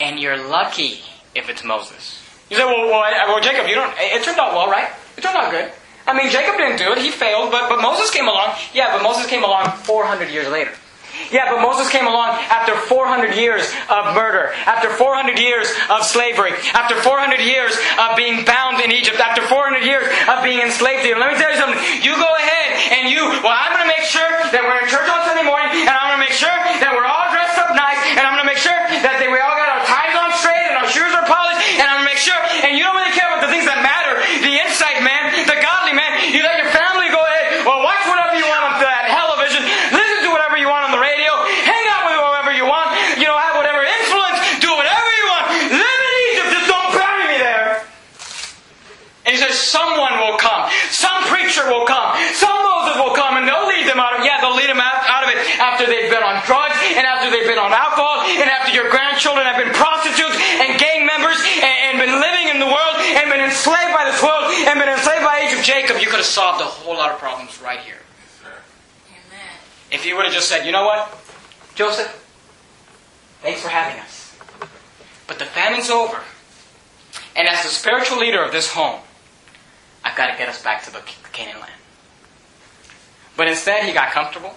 and 0.00 0.18
you're 0.18 0.36
lucky 0.36 1.00
if 1.34 1.48
it's 1.48 1.64
Moses. 1.64 2.20
You 2.50 2.56
say, 2.56 2.64
well, 2.64 2.86
well, 2.86 3.02
well, 3.28 3.40
Jacob, 3.40 3.68
you 3.68 3.74
don't. 3.74 3.94
It 3.98 4.22
turned 4.24 4.38
out 4.38 4.52
well, 4.54 4.68
right? 4.70 4.90
It 5.16 5.22
turned 5.22 5.36
out 5.36 5.50
good. 5.50 5.72
I 6.06 6.12
mean, 6.12 6.30
Jacob 6.30 6.56
didn't 6.58 6.78
do 6.78 6.92
it; 6.92 6.98
he 6.98 7.10
failed. 7.10 7.50
But 7.50 7.68
but 7.68 7.80
Moses 7.80 8.10
came 8.10 8.28
along. 8.28 8.56
Yeah, 8.74 8.94
but 8.96 9.02
Moses 9.02 9.26
came 9.26 9.42
along 9.44 9.70
400 9.84 10.28
years 10.30 10.48
later. 10.48 10.72
Yeah, 11.34 11.50
but 11.50 11.58
Moses 11.66 11.90
came 11.90 12.06
along 12.06 12.38
after 12.46 12.78
400 12.78 13.34
years 13.34 13.66
of 13.90 14.14
murder, 14.14 14.54
after 14.70 14.86
400 14.86 15.34
years 15.34 15.66
of 15.90 16.06
slavery, 16.06 16.54
after 16.78 16.94
400 17.02 17.42
years 17.42 17.74
of 17.98 18.14
being 18.14 18.46
bound 18.46 18.78
in 18.78 18.94
Egypt, 18.94 19.18
after 19.18 19.42
400 19.42 19.82
years 19.82 20.06
of 20.30 20.46
being 20.46 20.62
enslaved 20.62 21.02
here. 21.02 21.18
Let 21.18 21.34
me 21.34 21.38
tell 21.42 21.50
you 21.50 21.58
something. 21.58 21.82
You 22.06 22.14
go 22.14 22.30
ahead 22.38 23.02
and 23.02 23.10
you, 23.10 23.26
well, 23.42 23.50
I'm 23.50 23.74
going 23.74 23.82
to 23.82 23.90
make 23.90 24.06
sure 24.06 24.30
that 24.54 24.62
we're 24.62 24.78
in 24.78 24.86
church 24.86 25.10
on 25.10 25.26
Sunday 25.26 25.42
morning, 25.42 25.74
and 25.74 25.90
I'm 25.90 26.14
going 26.14 26.22
to 26.22 26.24
make 26.30 26.38
sure 26.38 26.54
that 26.54 26.94
we're 26.94 27.08
all 27.08 27.26
dressed 27.34 27.58
up 27.58 27.74
nice, 27.74 27.98
and 28.14 28.22
I'm 28.22 28.38
going 28.38 28.46
to 28.46 28.50
make 28.54 28.62
sure 28.62 28.78
that 29.02 29.18
they, 29.18 29.26
we 29.26 29.42
all 29.42 29.58
got 29.58 29.74
our 29.74 29.82
ties 29.90 30.14
on 30.14 30.30
straight 30.38 30.70
and 30.70 30.78
our 30.78 30.86
shoes 30.86 31.10
are 31.18 31.26
polished, 31.26 31.58
and 31.82 31.90
I'm 31.90 31.98
going 31.98 32.06
to 32.06 32.10
make 32.14 32.22
sure, 32.22 32.38
and 32.62 32.78
you 32.78 32.86
don't 32.86 32.94
really 32.94 33.10
care 33.10 33.26
about 33.26 33.42
the 33.42 33.50
things 33.50 33.66
that 33.66 33.82
matter, 33.82 34.22
the 34.38 34.54
insight 34.54 35.02
man, 35.02 35.34
the 35.50 35.58
godly 35.58 35.98
man. 35.98 36.30
You 36.30 36.46
let 36.46 36.62
your 36.62 36.70
family 36.70 37.10
go 37.10 37.18
ahead, 37.18 37.66
well, 37.66 37.82
watch 37.82 38.06
whatever 38.06 38.38
you 38.38 38.46
want 38.46 38.62
on 38.70 38.78
that 38.78 39.10
television, 39.10 39.66
listen 39.90 40.18
to 40.28 40.30
whatever 40.30 40.54
you 40.60 40.70
want 40.70 40.86
on 40.86 40.92
the 40.94 41.02
radio, 41.02 41.32
hang 41.64 41.84
out 41.90 42.06
with 42.06 42.16
whoever 42.20 42.52
you 42.54 42.66
want, 42.68 42.92
you 43.18 43.26
know, 43.26 43.36
have 43.36 43.56
whatever 43.56 43.82
influence, 43.82 44.38
do 44.60 44.70
whatever 44.72 45.08
you 45.16 45.26
want, 45.32 45.44
live 45.72 46.00
in 46.04 46.14
Egypt, 46.30 46.48
just 46.60 46.68
don't 46.68 46.90
bury 46.92 47.24
me 47.32 47.38
there. 47.40 47.82
And 49.24 49.32
he 49.32 49.40
says, 49.40 49.56
someone 49.56 50.20
will 50.20 50.36
come. 50.36 50.68
Some 50.92 51.24
preacher 51.32 51.64
will 51.64 51.88
come. 51.88 52.12
Some 52.36 52.52
Moses 52.52 53.00
will 53.00 53.16
come 53.16 53.40
and 53.40 53.48
they'll 53.48 53.64
lead 53.64 53.88
them 53.88 53.96
out 53.96 54.12
of 54.18 54.24
Yeah, 54.24 54.40
they'll 54.40 54.56
lead 54.56 54.68
them 54.68 54.80
out, 54.80 55.00
out 55.08 55.24
of 55.24 55.30
it 55.32 55.40
after 55.56 55.86
they've 55.88 56.12
been 56.12 56.22
on 56.22 56.44
drugs 56.44 56.76
and 56.92 57.06
after 57.08 57.23
they've 57.34 57.50
been 57.50 57.58
on 57.58 57.74
alcohol 57.74 58.22
and 58.22 58.46
after 58.46 58.70
your 58.70 58.86
grandchildren 58.94 59.42
have 59.42 59.58
been 59.58 59.74
prostitutes 59.74 60.38
and 60.62 60.78
gang 60.78 61.02
members 61.02 61.34
and, 61.58 61.74
and 61.90 61.94
been 61.98 62.14
living 62.22 62.46
in 62.54 62.62
the 62.62 62.70
world 62.70 62.96
and 63.18 63.26
been 63.26 63.42
enslaved 63.42 63.90
by 63.90 64.06
this 64.06 64.22
world 64.22 64.46
and 64.70 64.78
been 64.78 64.88
enslaved 64.88 65.26
by 65.26 65.42
age 65.42 65.58
of 65.58 65.66
Jacob, 65.66 65.98
you 65.98 66.06
could 66.06 66.22
have 66.22 66.30
solved 66.30 66.62
a 66.62 66.64
whole 66.64 66.94
lot 66.94 67.10
of 67.10 67.18
problems 67.18 67.58
right 67.60 67.80
here. 67.80 67.98
Amen. 69.10 69.58
If 69.90 70.06
you 70.06 70.14
would 70.14 70.24
have 70.24 70.34
just 70.34 70.48
said, 70.48 70.64
you 70.64 70.70
know 70.70 70.86
what, 70.86 71.10
Joseph, 71.74 72.08
thanks 73.42 73.60
for 73.60 73.68
having 73.68 73.98
us. 73.98 74.38
But 75.26 75.38
the 75.38 75.44
famine's 75.44 75.90
over. 75.90 76.20
And 77.34 77.48
as 77.48 77.64
the 77.64 77.68
spiritual 77.68 78.18
leader 78.18 78.42
of 78.42 78.52
this 78.52 78.70
home, 78.70 79.00
I've 80.04 80.16
got 80.16 80.30
to 80.30 80.38
get 80.38 80.48
us 80.48 80.62
back 80.62 80.84
to 80.84 80.92
the 80.92 81.02
Canaan 81.32 81.60
land. 81.60 81.72
But 83.36 83.48
instead, 83.48 83.84
he 83.84 83.92
got 83.92 84.12
comfortable. 84.12 84.54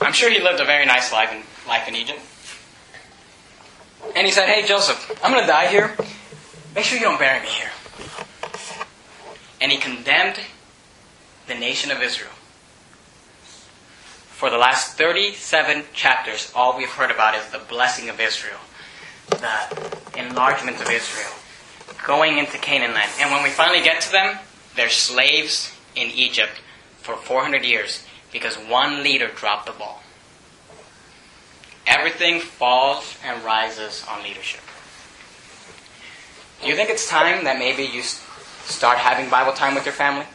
I'm 0.00 0.12
sure 0.12 0.30
he 0.30 0.40
lived 0.40 0.60
a 0.60 0.64
very 0.64 0.86
nice 0.86 1.12
life 1.12 1.32
in, 1.32 1.42
life 1.68 1.86
in 1.86 1.94
Egypt. 1.94 2.20
And 4.16 4.26
he 4.26 4.32
said, 4.32 4.48
Hey, 4.48 4.66
Joseph, 4.66 5.20
I'm 5.22 5.32
going 5.32 5.42
to 5.42 5.46
die 5.46 5.66
here. 5.66 5.94
Make 6.74 6.84
sure 6.84 6.98
you 6.98 7.04
don't 7.04 7.18
bury 7.18 7.40
me 7.40 7.48
here. 7.48 7.70
And 9.60 9.70
he 9.70 9.78
condemned 9.78 10.40
the 11.46 11.54
nation 11.54 11.90
of 11.90 12.00
Israel. 12.00 12.30
For 14.30 14.48
the 14.48 14.56
last 14.56 14.96
37 14.96 15.84
chapters, 15.92 16.50
all 16.54 16.78
we've 16.78 16.88
heard 16.88 17.10
about 17.10 17.34
is 17.34 17.46
the 17.50 17.58
blessing 17.58 18.08
of 18.08 18.20
Israel, 18.20 18.58
the 19.28 20.18
enlargement 20.18 20.80
of 20.80 20.88
Israel, 20.88 21.30
going 22.06 22.38
into 22.38 22.56
Canaan 22.56 22.94
land. 22.94 23.10
And 23.20 23.30
when 23.30 23.42
we 23.42 23.50
finally 23.50 23.82
get 23.82 24.00
to 24.02 24.12
them, 24.12 24.38
they're 24.76 24.88
slaves 24.88 25.76
in 25.94 26.08
Egypt 26.08 26.62
for 27.02 27.16
400 27.16 27.64
years 27.64 28.06
because 28.32 28.56
one 28.56 29.02
leader 29.02 29.28
dropped 29.28 29.66
the 29.66 29.72
ball. 29.72 30.02
Everything 31.86 32.40
falls 32.40 33.16
and 33.24 33.42
rises 33.44 34.04
on 34.08 34.22
leadership. 34.22 34.60
Do 36.62 36.68
you 36.68 36.76
think 36.76 36.90
it's 36.90 37.08
time 37.08 37.44
that 37.44 37.58
maybe 37.58 37.84
you 37.84 38.02
start 38.02 38.98
having 38.98 39.30
Bible 39.30 39.52
time 39.52 39.74
with 39.74 39.86
your 39.86 39.94
family? 39.94 40.26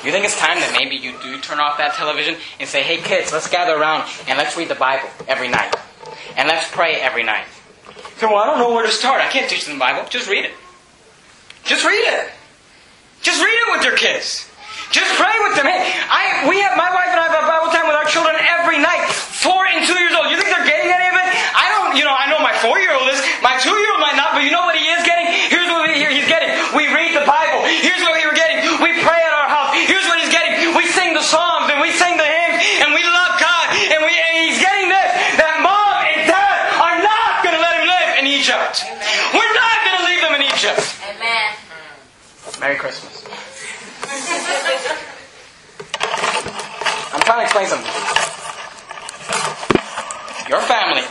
Do 0.00 0.06
You 0.06 0.12
think 0.12 0.24
it's 0.24 0.38
time 0.38 0.58
that 0.58 0.72
maybe 0.72 0.96
you 0.96 1.14
do 1.22 1.40
turn 1.40 1.58
off 1.58 1.78
that 1.78 1.94
television 1.94 2.36
and 2.60 2.68
say, 2.68 2.82
hey 2.82 2.98
kids, 2.98 3.32
let's 3.32 3.48
gather 3.48 3.74
around 3.74 4.08
and 4.28 4.36
let's 4.36 4.56
read 4.56 4.68
the 4.68 4.74
Bible 4.74 5.08
every 5.26 5.48
night. 5.48 5.74
And 6.36 6.48
let's 6.48 6.70
pray 6.70 6.96
every 6.96 7.22
night. 7.22 7.46
So, 8.18 8.28
well, 8.28 8.38
I 8.38 8.46
don't 8.46 8.58
know 8.58 8.72
where 8.74 8.84
to 8.84 8.92
start. 8.92 9.20
I 9.20 9.28
can't 9.28 9.48
teach 9.48 9.64
them 9.64 9.74
the 9.74 9.80
Bible. 9.80 10.08
Just 10.08 10.28
read 10.28 10.44
it. 10.44 10.52
Just 11.64 11.84
read 11.84 12.00
it. 12.00 12.30
Just 13.22 13.42
read 13.42 13.50
it 13.50 13.76
with 13.76 13.84
your 13.84 13.96
kids. 13.96 14.50
Just 14.90 15.10
pray 15.18 15.34
with 15.42 15.58
them. 15.58 15.66
Hey, 15.66 15.90
I, 16.06 16.46
we 16.46 16.62
have, 16.62 16.78
my 16.78 16.90
wife 16.94 17.10
and 17.10 17.18
I 17.18 17.26
have 17.26 17.38
a 17.42 17.46
Bible 17.46 17.70
time 17.74 17.90
with 17.90 17.98
our 17.98 18.06
children 18.06 18.38
every 18.38 18.78
night. 18.78 19.10
Four 19.10 19.66
and 19.66 19.82
two 19.86 19.98
years 19.98 20.14
old. 20.14 20.30
You 20.30 20.38
think 20.38 20.50
they're 20.50 20.66
getting 20.66 20.90
any 20.90 21.08
of 21.10 21.16
it? 21.18 21.28
I 21.54 21.66
don't, 21.74 21.98
you 21.98 22.04
know, 22.06 22.14
I 22.14 22.30
know 22.30 22.38
my 22.38 22.54
four 22.62 22.78
year 22.78 22.94
old 22.94 23.10
is. 23.10 23.18
My 23.42 23.58
two 23.58 23.74
year 23.74 23.90
old 23.94 24.02
might 24.02 24.14
not, 24.14 24.34
but 24.34 24.42
you 24.46 24.50
know 24.54 24.66
what 24.66 24.78
he 24.78 24.86
is 24.90 25.02
getting? 25.02 25.26
Here's 25.50 25.68
what 25.70 25.86
we, 25.86 25.98
here 25.98 26.10
he's 26.10 26.26
getting. 26.26 26.50
We 26.74 26.86
read 26.90 27.14
the 27.14 27.26
Bible. 27.26 27.66
Here's 27.66 28.02
what 28.02 28.14
we 28.14 28.22
were 28.26 28.34
getting. 28.34 28.62
We 28.82 28.94
pray 29.02 29.20
at 29.22 29.34
our 29.34 29.50
house. 29.50 29.74
Here's 29.74 30.06
what 30.06 30.18
he's 30.22 30.30
getting. 30.30 30.74
We 30.74 30.86
sing 30.90 31.14
the 31.14 31.22
Psalms 31.22 31.70
and 31.70 31.82
we 31.82 31.90
sing 31.90 32.14
the 32.16 32.26
hymns 32.26 32.62
and 32.86 32.94
we 32.94 33.02
love 33.02 33.38
God. 33.42 33.66
And, 33.90 34.00
we, 34.06 34.12
and 34.14 34.34
he's 34.46 34.58
getting 34.62 34.88
this 34.90 35.10
that 35.42 35.62
mom 35.62 35.98
and 36.06 36.30
dad 36.30 36.54
are 36.78 36.98
not 37.02 37.42
going 37.42 37.54
to 37.58 37.62
let 37.62 37.74
him 37.82 37.86
live 37.90 38.08
in 38.22 38.26
Egypt. 38.30 38.86
We're 39.34 39.54
not 39.54 39.76
going 39.82 39.98
to 39.98 40.04
leave 40.06 40.22
them 40.22 40.34
in 40.38 40.42
Egypt. 40.46 40.82
Amen. 41.10 41.50
Merry 42.62 42.78
Christmas. 42.78 43.26
I'm 47.12 47.22
trying 47.36 47.48
to 47.48 47.68
explain 47.68 47.68
something. 47.68 47.92
Your 50.48 50.60
family, 50.62 51.02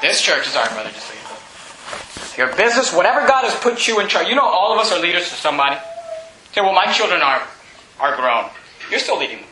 this 0.00 0.20
church 0.20 0.46
is 0.48 0.56
our 0.56 0.68
brother, 0.70 0.90
just 0.90 1.06
so 1.06 1.14
you 1.14 2.46
know. 2.46 2.48
Your 2.48 2.56
business, 2.56 2.92
whatever 2.92 3.26
God 3.26 3.44
has 3.44 3.54
put 3.60 3.86
you 3.86 4.00
in 4.00 4.08
charge. 4.08 4.28
You 4.28 4.34
know, 4.34 4.46
all 4.46 4.72
of 4.72 4.78
us 4.78 4.90
are 4.92 4.98
leaders 4.98 5.28
to 5.28 5.34
somebody. 5.34 5.76
Say, 6.52 6.60
well, 6.60 6.72
my 6.72 6.90
children 6.92 7.22
are 7.22 7.46
are 8.00 8.16
grown. 8.16 8.50
You're 8.90 8.98
still 8.98 9.18
leading 9.18 9.38
them. 9.38 9.46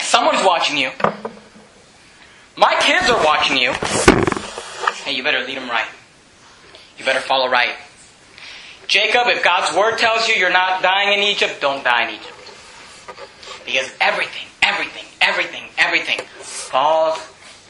Someone's 0.00 0.44
watching 0.44 0.76
you. 0.76 0.90
My 2.56 2.74
kids 2.80 3.08
are 3.08 3.24
watching 3.24 3.56
you. 3.56 3.72
Hey, 5.04 5.12
you 5.12 5.22
better 5.22 5.44
lead 5.46 5.56
them 5.56 5.68
right. 5.68 5.88
You 6.98 7.04
better 7.04 7.20
follow 7.20 7.48
right. 7.48 7.74
Jacob, 8.86 9.28
if 9.28 9.42
God's 9.42 9.76
word 9.76 9.98
tells 9.98 10.28
you 10.28 10.34
you're 10.34 10.50
not 10.50 10.82
dying 10.82 11.18
in 11.18 11.24
Egypt, 11.24 11.60
don't 11.60 11.82
die 11.82 12.08
in 12.08 12.14
Egypt. 12.16 12.35
Because 13.66 13.92
everything, 14.00 14.46
everything, 14.62 15.04
everything, 15.20 15.64
everything 15.76 16.20
falls 16.38 17.18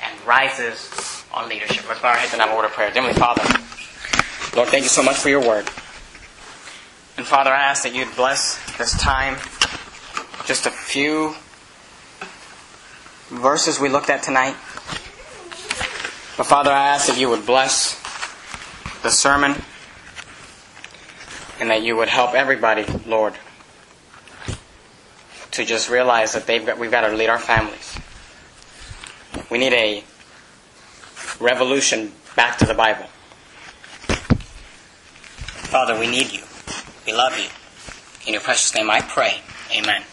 and 0.03 0.27
rises 0.27 1.25
on 1.33 1.49
leadership. 1.49 1.89
Let's 1.89 2.01
bow 2.01 2.11
our 2.11 2.17
heads 2.17 2.33
and 2.33 2.43
have 2.43 2.53
a 2.53 2.57
word 2.57 2.67
of 2.67 2.73
prayer. 2.73 2.91
Heavenly 2.91 3.15
Father, 3.15 3.43
Lord, 4.55 4.69
thank 4.69 4.85
you 4.85 4.91
so 4.91 5.03
much 5.03 5.17
for 5.17 5.31
your 5.31 5.41
word. 5.41 5.67
And 7.17 7.27
Father, 7.27 7.51
I 7.51 7.63
ask 7.63 7.83
that 7.85 7.95
you'd 7.95 8.15
bless 8.15 8.61
this 8.77 8.97
time. 9.01 9.37
Just 10.45 10.67
a 10.67 10.71
few 10.71 11.35
verses 13.31 13.81
we 13.81 13.89
looked 13.89 14.11
at 14.11 14.23
tonight. 14.23 14.55
But 16.37 16.45
Father, 16.45 16.71
I 16.71 16.89
ask 16.89 17.07
that 17.07 17.19
you 17.19 17.31
would 17.31 17.47
bless 17.47 17.99
the 19.03 19.11
sermon 19.11 19.55
and 21.59 21.71
that 21.71 21.83
you 21.83 21.97
would 21.97 22.09
help 22.09 22.35
everybody, 22.35 22.85
Lord, 23.07 23.35
to 25.57 25.65
just 25.65 25.89
realize 25.89 26.33
that 26.35 26.47
they've 26.47 26.65
got, 26.65 26.79
we've 26.79 26.91
got 26.91 27.09
to 27.09 27.17
lead 27.17 27.29
our 27.29 27.39
families. 27.39 27.99
We 29.51 29.59
need 29.59 29.73
a 29.73 30.05
revolution 31.41 32.13
back 32.35 32.59
to 32.59 32.67
the 32.67 32.75
Bible. 32.75 33.07
Father, 35.67 35.99
we 35.99 36.07
need 36.07 36.33
you. 36.33 36.43
We 37.07 37.13
love 37.13 37.39
you. 37.39 37.49
In 38.27 38.35
your 38.35 38.43
precious 38.43 38.75
name 38.75 38.91
I 38.91 39.01
pray. 39.01 39.41
Amen. 39.75 40.03